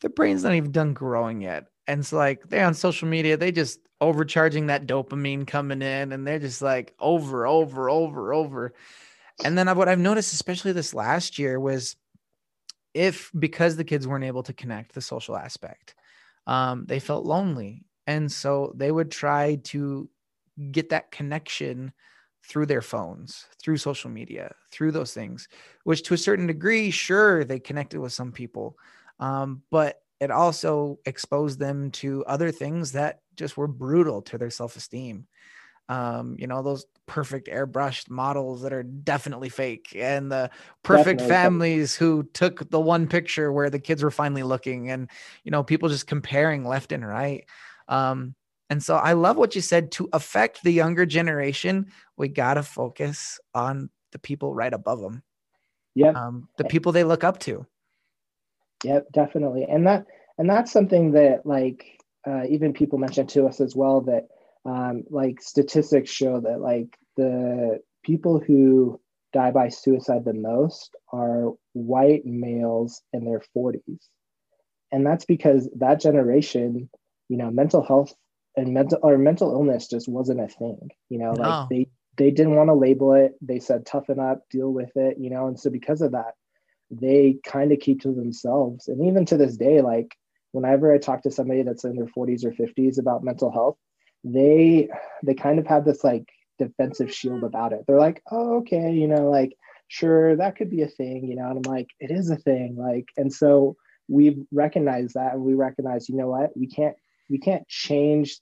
their 0.02 0.10
brain's 0.10 0.44
not 0.44 0.54
even 0.54 0.72
done 0.72 0.94
growing 0.94 1.42
yet, 1.42 1.68
and 1.88 2.00
it's 2.00 2.14
like 2.14 2.48
they're 2.50 2.66
on 2.66 2.74
social 2.74 3.08
media, 3.08 3.38
they 3.38 3.52
just 3.52 3.80
overcharging 4.02 4.68
that 4.68 4.88
dopamine 4.88 5.46
coming 5.46 5.82
in, 5.82 6.12
and 6.12 6.26
they're 6.26 6.40
just 6.40 6.62
like 6.62 6.94
over, 7.00 7.46
over, 7.46 7.90
over, 7.90 8.34
over. 8.34 8.74
And 9.44 9.58
then 9.58 9.68
what 9.78 9.90
I've 9.90 10.00
noticed, 10.00 10.34
especially 10.34 10.72
this 10.72 10.94
last 10.94 11.38
year, 11.38 11.60
was 11.60 11.96
if 12.94 13.32
because 13.38 13.76
the 13.76 13.84
kids 13.84 14.08
weren't 14.08 14.24
able 14.24 14.44
to 14.44 14.54
connect 14.54 14.94
the 14.94 15.02
social 15.02 15.38
aspect 15.38 15.96
um, 16.50 16.86
they 16.88 17.00
felt 17.00 17.26
lonely 17.26 17.84
and 18.10 18.32
so 18.32 18.74
they 18.76 18.92
would 18.92 19.12
try 19.12 19.56
to 19.58 20.10
get 20.72 20.90
that 20.90 21.12
connection 21.12 21.94
through 22.44 22.66
their 22.66 22.82
phones 22.82 23.48
through 23.62 23.78
social 23.78 24.10
media 24.10 24.56
through 24.72 24.92
those 24.92 25.14
things 25.14 25.48
which 25.84 26.04
to 26.04 26.14
a 26.14 26.18
certain 26.18 26.48
degree 26.48 26.92
sure 26.92 27.44
they 27.44 27.60
connected 27.60 28.00
with 28.00 28.14
some 28.14 28.32
people 28.32 28.78
um, 29.20 29.64
but 29.72 30.04
it 30.20 30.32
also 30.32 31.00
exposed 31.06 31.60
them 31.60 31.92
to 31.92 32.26
other 32.26 32.52
things 32.52 32.94
that 32.94 33.22
just 33.36 33.58
were 33.58 33.68
brutal 33.68 34.22
to 34.22 34.38
their 34.38 34.50
self-esteem 34.50 35.28
um, 35.90 36.36
you 36.40 36.46
know, 36.48 36.62
those 36.62 36.86
perfect 37.08 37.48
airbrushed 37.48 38.10
models 38.10 38.62
that 38.62 38.74
are 38.74 38.84
definitely 38.84 39.50
fake, 39.50 39.96
and 39.96 40.32
the 40.32 40.52
perfect 40.84 41.20
definitely. 41.20 41.28
families 41.28 41.96
who 41.96 42.24
took 42.34 42.70
the 42.70 42.80
one 42.80 43.08
picture 43.08 43.52
where 43.52 43.72
the 43.72 43.80
kids 43.80 44.04
were 44.04 44.12
finally 44.12 44.44
looking, 44.44 44.92
and 44.92 45.10
you 45.44 45.52
know, 45.52 45.64
people 45.64 45.90
just 45.90 46.06
comparing 46.08 46.64
left 46.64 46.92
and 46.92 47.08
right. 47.08 47.48
Um, 47.90 48.36
and 48.70 48.82
so 48.82 48.96
I 48.96 49.14
love 49.14 49.36
what 49.36 49.56
you 49.56 49.62
said 49.62 49.92
to 49.94 50.08
affect 50.14 50.64
the 50.64 50.72
younger 50.72 51.06
generation, 51.06 51.88
we 52.18 52.28
got 52.28 52.54
to 52.54 52.64
focus 52.64 53.40
on 53.54 53.90
the 54.12 54.20
people 54.20 54.54
right 54.54 54.74
above 54.74 55.02
them. 55.02 55.24
Yeah. 55.96 56.12
Um, 56.12 56.48
the 56.58 56.66
people 56.66 56.92
they 56.92 57.04
look 57.04 57.24
up 57.24 57.40
to. 57.40 57.66
Yep, 58.86 59.08
definitely. 59.12 59.64
And 59.64 59.86
that, 59.88 60.06
and 60.38 60.50
that's 60.50 60.72
something 60.72 61.12
that 61.14 61.46
like, 61.46 62.00
uh, 62.28 62.44
even 62.48 62.74
people 62.74 63.00
mentioned 63.00 63.30
to 63.30 63.48
us 63.48 63.60
as 63.60 63.76
well 63.76 64.02
that 64.02 64.28
um, 64.66 65.04
like 65.10 65.42
statistics 65.42 66.12
show 66.12 66.40
that 66.42 66.62
like 66.62 66.96
the 67.18 67.80
people 68.04 68.40
who 68.40 69.00
die 69.34 69.52
by 69.52 69.70
suicide 69.70 70.26
the 70.26 70.34
most 70.34 70.96
are 71.12 71.54
white 71.74 72.26
males 72.26 73.02
in 73.14 73.26
their 73.26 73.42
40s 73.56 74.08
and 74.92 75.06
that's 75.06 75.26
because 75.26 75.70
that 75.76 76.02
generation 76.02 76.90
you 77.30 77.38
know 77.38 77.50
mental 77.50 77.84
health 77.84 78.14
and 78.56 78.74
mental 78.74 79.00
or 79.02 79.18
mental 79.18 79.52
illness 79.52 79.88
just 79.88 80.08
wasn't 80.08 80.40
a 80.40 80.48
thing 80.48 80.90
you 81.10 81.18
know 81.18 81.32
no. 81.32 81.42
like 81.42 81.70
they 81.70 81.88
they 82.18 82.32
didn't 82.32 82.56
want 82.56 82.70
to 82.70 82.74
label 82.74 83.14
it 83.14 83.34
they 83.42 83.60
said 83.60 83.86
toughen 83.86 84.20
up 84.20 84.42
deal 84.50 84.72
with 84.72 84.92
it 84.96 85.18
you 85.20 85.30
know 85.30 85.48
and 85.48 85.60
so 85.60 85.70
because 85.70 86.02
of 86.02 86.12
that 86.12 86.34
they 86.92 87.38
kind 87.46 87.72
of 87.72 87.80
keep 87.80 88.02
to 88.02 88.14
themselves 88.14 88.88
and 88.88 89.06
even 89.06 89.26
to 89.26 89.38
this 89.38 89.56
day 89.56 89.82
like 89.82 90.16
whenever 90.52 90.94
i 90.94 90.98
talk 90.98 91.22
to 91.22 91.32
somebody 91.32 91.62
that's 91.62 91.86
in 91.86 91.96
their 91.96 92.08
40s 92.08 92.44
or 92.44 92.52
50s 92.52 93.00
about 93.00 93.24
mental 93.24 93.52
health 93.52 93.78
they 94.24 94.90
they 95.24 95.34
kind 95.34 95.60
of 95.60 95.68
have 95.68 95.86
this 95.86 96.04
like 96.04 96.26
defensive 96.60 97.12
shield 97.12 97.44
about 97.44 97.74
it. 97.74 97.86
They're 97.88 97.98
like, 97.98 98.22
oh, 98.30 98.58
okay, 98.58 98.92
you 98.92 99.08
know, 99.08 99.32
like 99.32 99.54
sure 99.88 100.36
that 100.36 100.58
could 100.58 100.70
be 100.70 100.84
a 100.84 100.88
thing, 100.88 101.26
you 101.28 101.36
know, 101.36 101.50
and 101.50 101.66
I'm 101.66 101.72
like, 101.72 101.88
it 102.00 102.12
is 102.12 102.30
a 102.30 102.36
thing, 102.36 102.76
like, 102.78 103.08
and 103.18 103.34
so 103.34 103.76
we've 104.08 104.46
recognized 104.52 105.16
that, 105.16 105.34
and 105.34 105.44
we 105.44 105.56
recognize, 105.56 106.10
you 106.10 106.16
know 106.16 106.28
what, 106.28 106.56
we 106.56 106.68
can't 106.68 106.96
we 107.30 107.40
can't 107.40 107.68
change, 107.68 108.40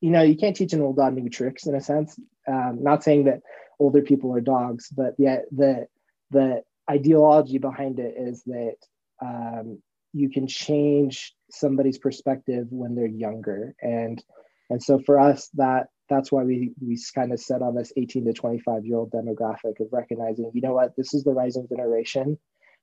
you 0.00 0.10
know, 0.10 0.22
you 0.22 0.36
can't 0.36 0.56
teach 0.56 0.72
an 0.72 0.82
old 0.82 0.96
dog 0.96 1.14
new 1.14 1.28
tricks 1.28 1.66
in 1.66 1.74
a 1.74 1.80
sense. 1.80 2.18
Um, 2.46 2.78
not 2.82 3.02
saying 3.02 3.24
that 3.24 3.40
older 3.78 4.02
people 4.02 4.34
are 4.34 4.40
dogs, 4.40 4.88
but 4.88 5.14
yet 5.18 5.44
the 5.50 5.86
the 6.30 6.62
ideology 6.90 7.58
behind 7.58 7.98
it 7.98 8.14
is 8.16 8.42
that 8.44 8.76
um, 9.22 9.80
you 10.12 10.30
can 10.30 10.46
change 10.46 11.34
somebody's 11.50 11.98
perspective 11.98 12.66
when 12.70 12.94
they're 12.94 13.06
younger 13.06 13.74
and 13.80 14.22
and 14.70 14.82
so 14.82 14.98
for 14.98 15.20
us, 15.20 15.48
that 15.54 15.88
that's 16.08 16.30
why 16.30 16.42
we 16.42 16.72
we 16.80 16.98
kind 17.14 17.32
of 17.32 17.40
set 17.40 17.62
on 17.62 17.74
this 17.74 17.92
18 17.96 18.26
to 18.26 18.32
25 18.32 18.84
year 18.84 18.96
old 18.96 19.10
demographic 19.10 19.80
of 19.80 19.88
recognizing, 19.92 20.50
you 20.54 20.60
know 20.60 20.74
what, 20.74 20.96
this 20.96 21.14
is 21.14 21.24
the 21.24 21.32
rising 21.32 21.66
generation. 21.68 22.38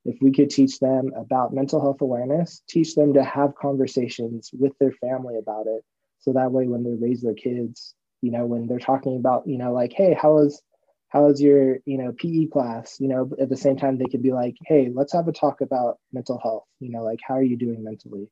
If 0.05 0.17
we 0.21 0.31
could 0.31 0.49
teach 0.49 0.79
them 0.79 1.11
about 1.15 1.53
mental 1.53 1.79
health 1.79 2.01
awareness, 2.01 2.63
teach 2.67 2.95
them 2.95 3.13
to 3.13 3.23
have 3.23 3.55
conversations 3.55 4.49
with 4.57 4.73
their 4.79 4.91
family 4.93 5.37
about 5.37 5.67
it. 5.67 5.83
So 6.19 6.33
that 6.33 6.51
way 6.51 6.67
when 6.67 6.83
they 6.83 6.95
raise 6.95 7.21
their 7.21 7.33
kids, 7.33 7.93
you 8.21 8.31
know, 8.31 8.45
when 8.45 8.67
they're 8.67 8.79
talking 8.79 9.17
about, 9.17 9.47
you 9.47 9.57
know, 9.57 9.73
like, 9.73 9.93
hey, 9.93 10.13
how 10.19 10.39
is 10.39 10.61
how 11.09 11.27
is 11.27 11.41
your, 11.41 11.79
you 11.85 11.97
know, 11.97 12.13
PE 12.13 12.47
class? 12.47 12.97
You 12.99 13.09
know, 13.09 13.31
at 13.39 13.49
the 13.49 13.57
same 13.57 13.77
time 13.77 13.97
they 13.97 14.05
could 14.05 14.23
be 14.23 14.31
like, 14.31 14.55
hey, 14.65 14.89
let's 14.93 15.13
have 15.13 15.27
a 15.27 15.33
talk 15.33 15.61
about 15.61 15.99
mental 16.13 16.39
health, 16.41 16.65
you 16.79 16.89
know, 16.89 17.03
like 17.03 17.19
how 17.23 17.35
are 17.35 17.43
you 17.43 17.57
doing 17.57 17.83
mentally? 17.83 18.29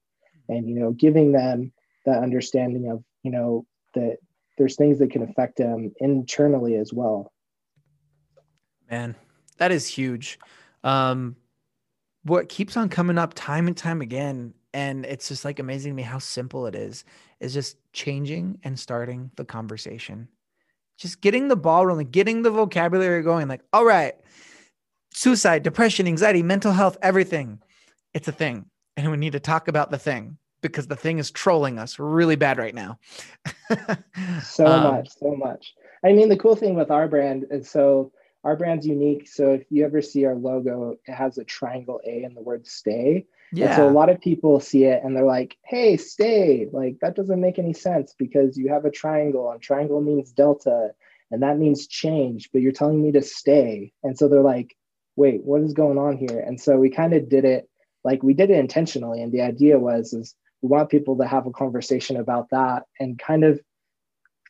And 0.47 0.67
you 0.67 0.79
know, 0.79 0.91
giving 0.91 1.32
them 1.32 1.71
that 2.05 2.23
understanding 2.23 2.89
of 2.89 3.03
you 3.23 3.32
know 3.32 3.65
that 3.93 4.17
there's 4.58 4.75
things 4.75 4.99
that 4.99 5.12
can 5.12 5.23
affect 5.23 5.58
them 5.58 5.91
internally 5.99 6.75
as 6.75 6.93
well 6.93 7.32
man 8.89 9.15
that 9.58 9.71
is 9.71 9.88
huge 9.88 10.39
um 10.84 11.36
what 12.30 12.50
keeps 12.50 12.78
on 12.78 12.89
coming 12.89 13.18
up 13.18 13.34
time 13.34 13.68
and 13.68 13.76
time 13.76 14.02
again 14.02 14.54
and 14.74 15.06
it's 15.06 15.28
just 15.28 15.44
like 15.44 15.60
amazing 15.60 15.92
to 15.92 15.96
me 15.96 16.04
how 16.04 16.20
simple 16.20 16.65
it 16.68 16.76
is 16.76 17.04
is 17.39 17.54
just 17.54 17.78
changing 17.92 18.60
and 18.63 18.80
starting 18.80 19.32
the 19.36 19.46
conversation 19.46 20.28
just 20.98 21.22
getting 21.22 21.48
the 21.48 21.56
ball 21.56 21.86
rolling 21.86 22.10
getting 22.10 22.42
the 22.42 22.52
vocabulary 22.52 23.24
going 23.24 23.48
like 23.48 23.62
all 23.74 23.86
right 23.86 24.15
suicide 25.12 25.63
depression 25.63 26.08
anxiety 26.08 26.44
mental 26.44 26.72
health 26.72 26.98
everything 27.02 27.60
it's 28.13 28.28
a 28.28 28.32
thing 28.32 28.65
and 28.96 29.10
we 29.10 29.18
need 29.18 29.34
to 29.34 29.39
talk 29.39 29.68
about 29.68 29.92
the 29.92 29.98
thing 29.98 30.38
because 30.62 30.88
the 30.88 30.96
thing 30.96 31.20
is 31.20 31.32
trolling 31.32 31.80
us 31.80 32.00
really 32.00 32.36
bad 32.36 32.58
right 32.58 32.76
now. 32.76 33.00
so 34.44 34.68
um, 34.68 34.96
much, 34.96 35.10
so 35.18 35.36
much. 35.36 35.74
I 36.04 36.12
mean, 36.12 36.30
the 36.30 36.38
cool 36.38 36.56
thing 36.56 36.76
with 36.76 36.92
our 36.92 37.08
brand 37.08 37.46
is 37.50 37.70
so 37.70 38.12
our 38.43 38.56
brand's 38.56 38.88
unique. 38.88 39.28
So 39.28 39.52
if 39.52 39.65
you 39.69 39.86
ever 39.86 40.02
see 40.02 40.25
our 40.25 40.36
logo, 40.36 40.95
it 41.06 41.13
has 41.13 41.38
a 41.38 41.43
triangle 41.43 41.99
A 42.06 42.23
and 42.23 42.36
the 42.36 42.41
word 42.41 42.65
stay. 42.67 43.25
Yeah. 43.52 43.67
And 43.67 43.75
so 43.75 43.89
a 43.89 43.91
lot 43.91 44.10
of 44.10 44.21
people 44.21 44.60
see 44.60 44.86
it 44.86 45.04
and 45.04 45.15
they're 45.15 45.25
like, 45.25 45.58
hey, 45.65 45.97
stay. 45.97 46.67
Like 46.71 46.97
that 47.02 47.15
doesn't 47.15 47.41
make 47.41 47.60
any 47.60 47.73
sense 47.73 48.15
because 48.17 48.58
you 48.58 48.69
have 48.69 48.86
a 48.86 48.91
triangle 48.91 49.52
and 49.52 49.62
triangle 49.62 50.02
means 50.02 50.32
delta 50.32 50.91
and 51.32 51.43
that 51.43 51.58
means 51.58 51.88
change, 51.88 52.49
but 52.52 52.62
you're 52.62 52.71
telling 52.71 53.02
me 53.02 53.12
to 53.12 53.21
stay. 53.21 53.91
And 54.04 54.17
so 54.17 54.28
they're 54.28 54.41
like, 54.41 54.75
wait, 55.15 55.43
what 55.43 55.62
is 55.62 55.73
going 55.73 55.97
on 55.97 56.17
here? 56.17 56.39
And 56.39 56.60
so 56.60 56.78
we 56.78 56.89
kind 56.89 57.13
of 57.13 57.30
did 57.30 57.45
it 57.45 57.69
like 58.04 58.23
we 58.23 58.34
did 58.34 58.49
it 58.49 58.60
intentionally. 58.60 59.21
And 59.21 59.32
the 59.32 59.41
idea 59.41 59.78
was 59.78 60.13
is 60.13 60.34
we 60.62 60.69
want 60.69 60.89
people 60.89 61.17
to 61.17 61.28
have 61.28 61.45
a 61.45 61.52
conversation 61.52 62.17
about 62.17 62.49
that 62.52 62.84
and 62.99 63.19
kind 63.19 63.43
of 63.43 63.60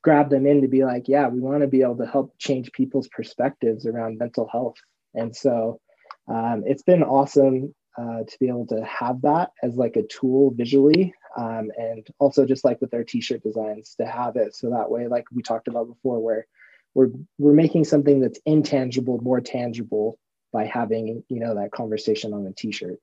grab 0.01 0.29
them 0.29 0.45
in 0.45 0.62
to 0.62 0.67
be 0.67 0.83
like, 0.83 1.07
yeah, 1.07 1.27
we 1.27 1.39
want 1.39 1.62
to 1.62 1.67
be 1.67 1.81
able 1.81 1.97
to 1.97 2.05
help 2.05 2.33
change 2.38 2.71
people's 2.71 3.07
perspectives 3.07 3.85
around 3.85 4.17
mental 4.17 4.47
health. 4.51 4.77
And 5.13 5.35
so 5.35 5.79
um, 6.27 6.63
it's 6.65 6.83
been 6.83 7.03
awesome 7.03 7.73
uh, 7.97 8.23
to 8.23 8.38
be 8.39 8.47
able 8.47 8.67
to 8.67 8.83
have 8.85 9.21
that 9.23 9.51
as 9.62 9.75
like 9.75 9.95
a 9.95 10.03
tool 10.03 10.51
visually. 10.51 11.13
Um, 11.38 11.69
and 11.77 12.07
also 12.17 12.45
just 12.45 12.65
like 12.65 12.81
with 12.81 12.93
our 12.93 13.03
t-shirt 13.03 13.43
designs 13.43 13.95
to 13.99 14.05
have 14.05 14.35
it 14.35 14.55
so 14.55 14.69
that 14.69 14.89
way, 14.89 15.07
like 15.07 15.25
we 15.31 15.41
talked 15.41 15.67
about 15.67 15.88
before, 15.88 16.19
where 16.19 16.47
we're 16.95 17.09
we're 17.38 17.53
making 17.53 17.83
something 17.85 18.19
that's 18.19 18.39
intangible 18.45 19.19
more 19.21 19.39
tangible 19.39 20.17
by 20.51 20.65
having 20.65 21.23
you 21.29 21.39
know 21.39 21.55
that 21.55 21.71
conversation 21.71 22.33
on 22.33 22.47
a 22.47 22.53
t-shirt. 22.53 22.99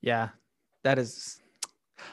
Yeah, 0.00 0.28
that 0.84 0.98
is 0.98 1.39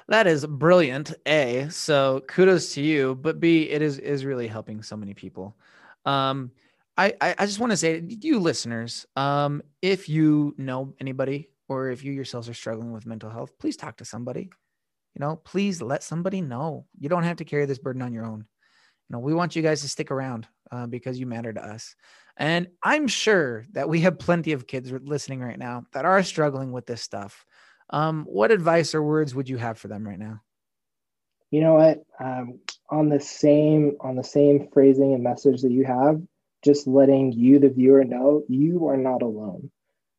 that 0.07 0.27
is 0.27 0.45
brilliant. 0.45 1.13
A, 1.25 1.67
so 1.69 2.23
kudos 2.27 2.73
to 2.73 2.81
you. 2.81 3.15
But 3.15 3.39
B, 3.39 3.63
it 3.63 3.81
is 3.81 3.99
is 3.99 4.25
really 4.25 4.47
helping 4.47 4.81
so 4.81 4.95
many 4.95 5.13
people. 5.13 5.55
Um, 6.05 6.51
I 6.97 7.13
I, 7.21 7.35
I 7.39 7.45
just 7.45 7.59
want 7.59 7.71
to 7.71 7.77
say, 7.77 8.03
you 8.07 8.39
listeners, 8.39 9.05
um, 9.15 9.61
if 9.81 10.09
you 10.09 10.55
know 10.57 10.93
anybody 10.99 11.49
or 11.69 11.89
if 11.89 12.03
you 12.03 12.11
yourselves 12.11 12.49
are 12.49 12.53
struggling 12.53 12.91
with 12.91 13.05
mental 13.05 13.29
health, 13.29 13.57
please 13.59 13.77
talk 13.77 13.97
to 13.97 14.05
somebody. 14.05 14.49
You 15.15 15.19
know, 15.19 15.35
please 15.35 15.81
let 15.81 16.03
somebody 16.03 16.41
know. 16.41 16.85
You 16.99 17.09
don't 17.09 17.23
have 17.23 17.37
to 17.37 17.45
carry 17.45 17.65
this 17.65 17.79
burden 17.79 18.01
on 18.01 18.13
your 18.13 18.25
own. 18.25 18.39
You 18.39 19.13
know, 19.13 19.19
we 19.19 19.33
want 19.33 19.55
you 19.55 19.61
guys 19.61 19.81
to 19.81 19.89
stick 19.89 20.11
around 20.11 20.47
uh, 20.71 20.85
because 20.85 21.19
you 21.19 21.25
matter 21.25 21.51
to 21.51 21.65
us. 21.65 21.95
And 22.37 22.67
I'm 22.83 23.07
sure 23.07 23.65
that 23.71 23.89
we 23.89 24.01
have 24.01 24.19
plenty 24.19 24.51
of 24.51 24.67
kids 24.67 24.91
listening 24.91 25.39
right 25.39 25.57
now 25.57 25.85
that 25.93 26.05
are 26.05 26.21
struggling 26.21 26.71
with 26.71 26.85
this 26.85 27.01
stuff. 27.01 27.45
Um, 27.89 28.25
what 28.25 28.51
advice 28.51 28.93
or 28.93 29.01
words 29.01 29.33
would 29.33 29.49
you 29.49 29.57
have 29.57 29.77
for 29.77 29.87
them 29.87 30.05
right 30.07 30.19
now? 30.19 30.41
You 31.51 31.61
know 31.61 31.75
what? 31.75 32.03
Um, 32.19 32.59
on 32.89 33.09
the 33.09 33.19
same 33.19 33.97
on 34.01 34.15
the 34.15 34.23
same 34.23 34.67
phrasing 34.73 35.13
and 35.13 35.23
message 35.23 35.61
that 35.61 35.71
you 35.71 35.85
have, 35.85 36.21
just 36.63 36.87
letting 36.87 37.31
you, 37.31 37.59
the 37.59 37.69
viewer, 37.69 38.03
know 38.03 38.43
you 38.49 38.87
are 38.87 38.97
not 38.97 39.21
alone. 39.21 39.71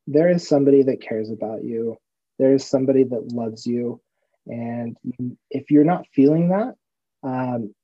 There 0.07 0.31
is 0.31 0.49
somebody 0.49 0.83
that 0.85 1.03
cares 1.03 1.31
about 1.31 1.65
you. 1.65 1.99
There 2.39 2.55
is 2.55 2.65
somebody 2.65 3.05
that 3.05 3.33
loves 3.33 3.67
you, 3.67 4.01
and 4.47 4.97
if 5.51 5.71
you're 5.71 5.85
not 5.85 6.07
feeling 6.15 6.49
that, 6.49 6.75
um, 7.23 7.75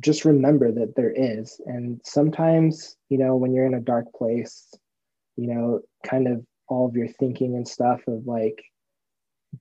just 0.00 0.24
remember 0.24 0.72
that 0.72 0.94
there 0.96 1.12
is. 1.14 1.60
And 1.66 2.00
sometimes, 2.04 2.96
you 3.08 3.18
know, 3.18 3.36
when 3.36 3.52
you're 3.52 3.66
in 3.66 3.74
a 3.74 3.80
dark 3.80 4.06
place, 4.14 4.72
you 5.36 5.48
know, 5.48 5.80
kind 6.04 6.26
of 6.28 6.44
all 6.68 6.88
of 6.88 6.96
your 6.96 7.08
thinking 7.08 7.56
and 7.56 7.68
stuff 7.68 8.00
of 8.08 8.26
like 8.26 8.62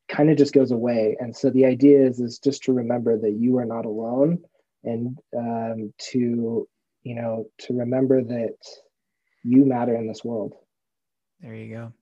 kind 0.07 0.29
of 0.29 0.37
just 0.37 0.53
goes 0.53 0.71
away. 0.71 1.17
And 1.19 1.35
so 1.35 1.49
the 1.49 1.65
idea 1.65 2.05
is 2.05 2.19
is 2.19 2.39
just 2.39 2.63
to 2.63 2.73
remember 2.73 3.17
that 3.19 3.33
you 3.33 3.57
are 3.57 3.65
not 3.65 3.85
alone, 3.85 4.43
and 4.83 5.17
um, 5.37 5.93
to 6.11 6.67
you 7.03 7.15
know 7.15 7.45
to 7.59 7.73
remember 7.73 8.23
that 8.23 8.57
you 9.43 9.65
matter 9.65 9.95
in 9.95 10.07
this 10.07 10.23
world. 10.23 10.53
There 11.39 11.53
you 11.53 11.73
go. 11.73 11.93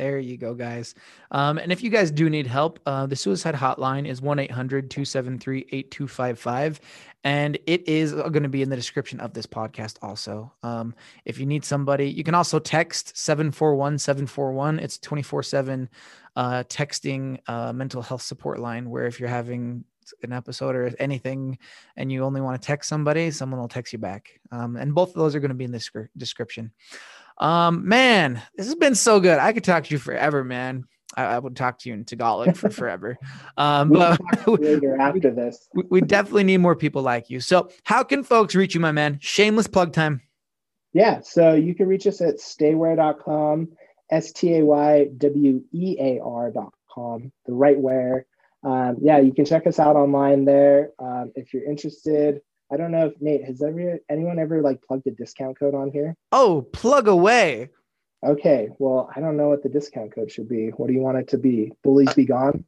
There 0.00 0.18
you 0.18 0.38
go, 0.38 0.54
guys. 0.54 0.94
Um, 1.30 1.58
and 1.58 1.70
if 1.70 1.82
you 1.82 1.90
guys 1.90 2.10
do 2.10 2.30
need 2.30 2.46
help, 2.46 2.80
uh, 2.86 3.04
the 3.04 3.14
suicide 3.14 3.54
hotline 3.54 4.08
is 4.08 4.22
1 4.22 4.38
800 4.38 4.90
273 4.90 5.66
8255. 5.70 6.80
And 7.22 7.58
it 7.66 7.86
is 7.86 8.14
going 8.14 8.42
to 8.44 8.48
be 8.48 8.62
in 8.62 8.70
the 8.70 8.76
description 8.76 9.20
of 9.20 9.34
this 9.34 9.44
podcast 9.44 9.98
also. 10.00 10.54
Um, 10.62 10.94
if 11.26 11.38
you 11.38 11.44
need 11.44 11.66
somebody, 11.66 12.08
you 12.08 12.24
can 12.24 12.34
also 12.34 12.58
text 12.58 13.14
741 13.14 13.98
741. 13.98 14.78
It's 14.78 14.96
24 14.96 15.42
7 15.42 15.90
uh, 16.34 16.64
texting 16.70 17.38
uh, 17.46 17.74
mental 17.74 18.00
health 18.00 18.22
support 18.22 18.58
line, 18.58 18.88
where 18.88 19.04
if 19.04 19.20
you're 19.20 19.28
having 19.28 19.84
an 20.22 20.32
episode 20.32 20.74
or 20.74 20.90
anything 20.98 21.58
and 21.98 22.10
you 22.10 22.24
only 22.24 22.40
want 22.40 22.60
to 22.60 22.66
text 22.66 22.88
somebody, 22.88 23.30
someone 23.30 23.60
will 23.60 23.68
text 23.68 23.92
you 23.92 23.98
back. 23.98 24.40
Um, 24.50 24.76
and 24.76 24.94
both 24.94 25.10
of 25.10 25.16
those 25.16 25.34
are 25.34 25.40
going 25.40 25.50
to 25.50 25.54
be 25.54 25.64
in 25.64 25.72
the 25.72 26.08
description. 26.16 26.72
Um, 27.40 27.88
man, 27.88 28.40
this 28.54 28.66
has 28.66 28.74
been 28.76 28.94
so 28.94 29.18
good. 29.18 29.38
I 29.38 29.52
could 29.52 29.64
talk 29.64 29.84
to 29.84 29.90
you 29.90 29.98
forever, 29.98 30.44
man. 30.44 30.84
I, 31.16 31.24
I 31.24 31.38
would 31.38 31.56
talk 31.56 31.78
to 31.80 31.88
you 31.88 31.94
in 31.94 32.04
Tagalog 32.04 32.56
for 32.56 32.70
forever. 32.70 33.18
Um, 33.56 33.90
but 33.90 34.18
later 34.46 34.96
after 35.00 35.30
this, 35.30 35.68
we, 35.74 35.82
we 35.90 36.00
definitely 36.00 36.44
need 36.44 36.58
more 36.58 36.76
people 36.76 37.02
like 37.02 37.28
you. 37.28 37.40
So, 37.40 37.68
how 37.84 38.02
can 38.02 38.22
folks 38.22 38.54
reach 38.54 38.74
you, 38.74 38.80
my 38.80 38.92
man? 38.92 39.18
Shameless 39.20 39.66
plug 39.66 39.92
time. 39.92 40.22
Yeah, 40.94 41.20
so 41.20 41.52
you 41.54 41.74
can 41.74 41.86
reach 41.88 42.06
us 42.06 42.22
at 42.22 42.36
staywear.com, 42.36 43.68
S 44.10 44.32
T 44.32 44.56
A 44.56 44.64
Y 44.64 45.08
W 45.18 45.62
E 45.72 45.96
A 46.00 46.20
R.com, 46.20 47.32
the 47.44 47.52
right 47.52 47.78
wear. 47.78 48.24
Um, 48.62 48.96
yeah, 49.00 49.18
you 49.18 49.34
can 49.34 49.44
check 49.44 49.66
us 49.66 49.78
out 49.78 49.96
online 49.96 50.46
there. 50.46 50.92
Um, 50.98 51.32
if 51.34 51.52
you're 51.52 51.64
interested, 51.64 52.40
I 52.72 52.76
don't 52.76 52.92
know 52.92 53.06
if 53.06 53.20
Nate 53.20 53.44
has 53.44 53.62
ever 53.62 53.98
anyone 54.08 54.38
ever 54.38 54.62
like 54.62 54.82
plugged 54.82 55.06
a 55.06 55.10
discount 55.10 55.58
code 55.58 55.74
on 55.74 55.90
here. 55.90 56.14
Oh, 56.30 56.62
plug 56.72 57.08
away. 57.08 57.70
Okay, 58.24 58.68
well, 58.78 59.10
I 59.14 59.20
don't 59.20 59.36
know 59.36 59.48
what 59.48 59.62
the 59.62 59.68
discount 59.68 60.14
code 60.14 60.30
should 60.30 60.48
be. 60.48 60.68
What 60.68 60.88
do 60.88 60.92
you 60.92 61.00
want 61.00 61.18
it 61.18 61.28
to 61.28 61.38
be? 61.38 61.72
Bullies 61.82 62.12
be 62.14 62.26
gone. 62.26 62.64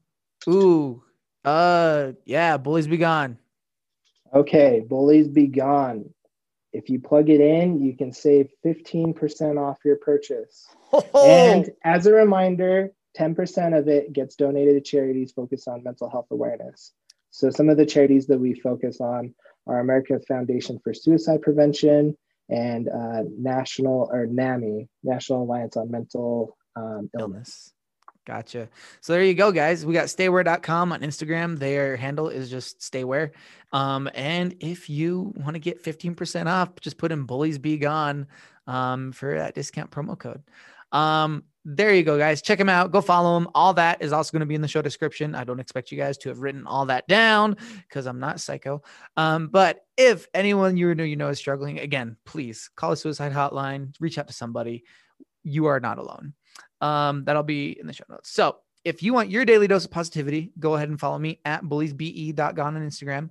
Ooh, 0.48 1.02
uh, 1.44 2.12
yeah, 2.24 2.56
bullies 2.56 2.86
be 2.86 2.96
gone. 2.96 3.38
Okay, 4.34 4.80
bullies 4.80 5.28
be 5.28 5.46
gone. 5.46 6.08
If 6.72 6.88
you 6.88 7.00
plug 7.00 7.28
it 7.28 7.40
in, 7.40 7.82
you 7.82 7.94
can 7.94 8.12
save 8.12 8.48
15% 8.64 9.60
off 9.60 9.78
your 9.84 9.96
purchase. 9.96 10.66
Oh. 10.94 11.26
And 11.26 11.70
as 11.84 12.06
a 12.06 12.12
reminder, 12.12 12.92
10% 13.18 13.78
of 13.78 13.88
it 13.88 14.12
gets 14.12 14.36
donated 14.36 14.74
to 14.74 14.80
charities 14.80 15.32
focused 15.32 15.68
on 15.68 15.82
mental 15.82 16.08
health 16.08 16.26
awareness. 16.30 16.92
So 17.30 17.50
some 17.50 17.68
of 17.68 17.76
the 17.76 17.86
charities 17.86 18.26
that 18.26 18.38
we 18.38 18.54
focus 18.54 19.00
on 19.00 19.34
are 19.66 19.80
American 19.80 20.20
Foundation 20.20 20.78
for 20.82 20.94
Suicide 20.94 21.42
Prevention 21.42 22.16
and 22.48 22.88
uh, 22.88 23.22
National 23.38 24.08
or 24.12 24.26
NAMI, 24.26 24.88
National 25.02 25.42
Alliance 25.42 25.76
on 25.76 25.90
Mental 25.90 26.56
um, 26.76 27.10
Illness. 27.18 27.72
Gotcha. 28.24 28.68
So 29.00 29.12
there 29.12 29.24
you 29.24 29.34
go, 29.34 29.50
guys. 29.50 29.84
We 29.84 29.94
got 29.94 30.06
staywear.com 30.06 30.92
on 30.92 31.00
Instagram. 31.00 31.58
Their 31.58 31.96
handle 31.96 32.28
is 32.28 32.50
just 32.50 32.78
staywear. 32.78 33.32
Um, 33.72 34.08
and 34.14 34.54
if 34.60 34.88
you 34.88 35.32
want 35.36 35.54
to 35.54 35.58
get 35.58 35.82
15% 35.82 36.46
off, 36.46 36.78
just 36.80 36.98
put 36.98 37.10
in 37.10 37.24
bullies 37.24 37.58
be 37.58 37.78
gone 37.78 38.28
um, 38.68 39.10
for 39.10 39.38
that 39.38 39.54
discount 39.54 39.90
promo 39.90 40.16
code. 40.16 40.42
Um, 40.92 41.42
there 41.64 41.94
you 41.94 42.02
go, 42.02 42.18
guys. 42.18 42.42
Check 42.42 42.58
them 42.58 42.68
out. 42.68 42.90
Go 42.90 43.00
follow 43.00 43.38
them. 43.38 43.48
All 43.54 43.72
that 43.74 44.02
is 44.02 44.12
also 44.12 44.32
going 44.32 44.40
to 44.40 44.46
be 44.46 44.54
in 44.54 44.62
the 44.62 44.68
show 44.68 44.82
description. 44.82 45.34
I 45.34 45.44
don't 45.44 45.60
expect 45.60 45.92
you 45.92 45.98
guys 45.98 46.18
to 46.18 46.28
have 46.28 46.40
written 46.40 46.66
all 46.66 46.86
that 46.86 47.06
down 47.06 47.56
because 47.88 48.06
I'm 48.06 48.18
not 48.18 48.40
psycho. 48.40 48.82
Um, 49.16 49.48
but 49.48 49.84
if 49.96 50.26
anyone 50.34 50.76
you 50.76 50.94
know 50.94 51.04
you 51.04 51.16
know 51.16 51.28
is 51.28 51.38
struggling, 51.38 51.78
again, 51.78 52.16
please 52.24 52.70
call 52.74 52.92
a 52.92 52.96
suicide 52.96 53.32
hotline. 53.32 53.94
Reach 54.00 54.18
out 54.18 54.26
to 54.26 54.32
somebody. 54.32 54.84
You 55.44 55.66
are 55.66 55.78
not 55.78 55.98
alone. 55.98 56.34
Um, 56.80 57.24
that'll 57.24 57.44
be 57.44 57.78
in 57.78 57.86
the 57.86 57.92
show 57.92 58.04
notes. 58.08 58.32
So 58.32 58.56
if 58.84 59.02
you 59.02 59.14
want 59.14 59.30
your 59.30 59.44
daily 59.44 59.68
dose 59.68 59.84
of 59.84 59.92
positivity, 59.92 60.52
go 60.58 60.74
ahead 60.74 60.88
and 60.88 60.98
follow 60.98 61.18
me 61.18 61.40
at 61.44 61.62
bulliesbe.gone 61.62 62.76
on 62.76 62.82
Instagram. 62.82 63.30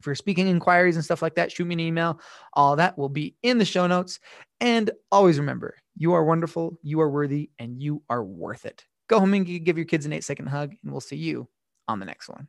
For 0.00 0.14
speaking 0.14 0.46
inquiries 0.46 0.94
and 0.94 1.04
stuff 1.04 1.22
like 1.22 1.34
that, 1.34 1.50
shoot 1.50 1.66
me 1.66 1.74
an 1.74 1.80
email. 1.80 2.20
All 2.52 2.76
that 2.76 2.96
will 2.96 3.08
be 3.08 3.34
in 3.42 3.58
the 3.58 3.64
show 3.64 3.86
notes. 3.86 4.20
And 4.60 4.90
always 5.10 5.38
remember, 5.38 5.76
you 5.98 6.12
are 6.14 6.24
wonderful, 6.24 6.78
you 6.82 7.00
are 7.00 7.10
worthy, 7.10 7.50
and 7.58 7.82
you 7.82 8.02
are 8.08 8.24
worth 8.24 8.64
it. 8.64 8.86
Go 9.08 9.18
home 9.20 9.34
and 9.34 9.44
give 9.64 9.76
your 9.76 9.86
kids 9.86 10.06
an 10.06 10.12
eight 10.12 10.24
second 10.24 10.46
hug, 10.46 10.74
and 10.82 10.92
we'll 10.92 11.00
see 11.00 11.16
you 11.16 11.48
on 11.88 11.98
the 11.98 12.06
next 12.06 12.28
one. 12.28 12.48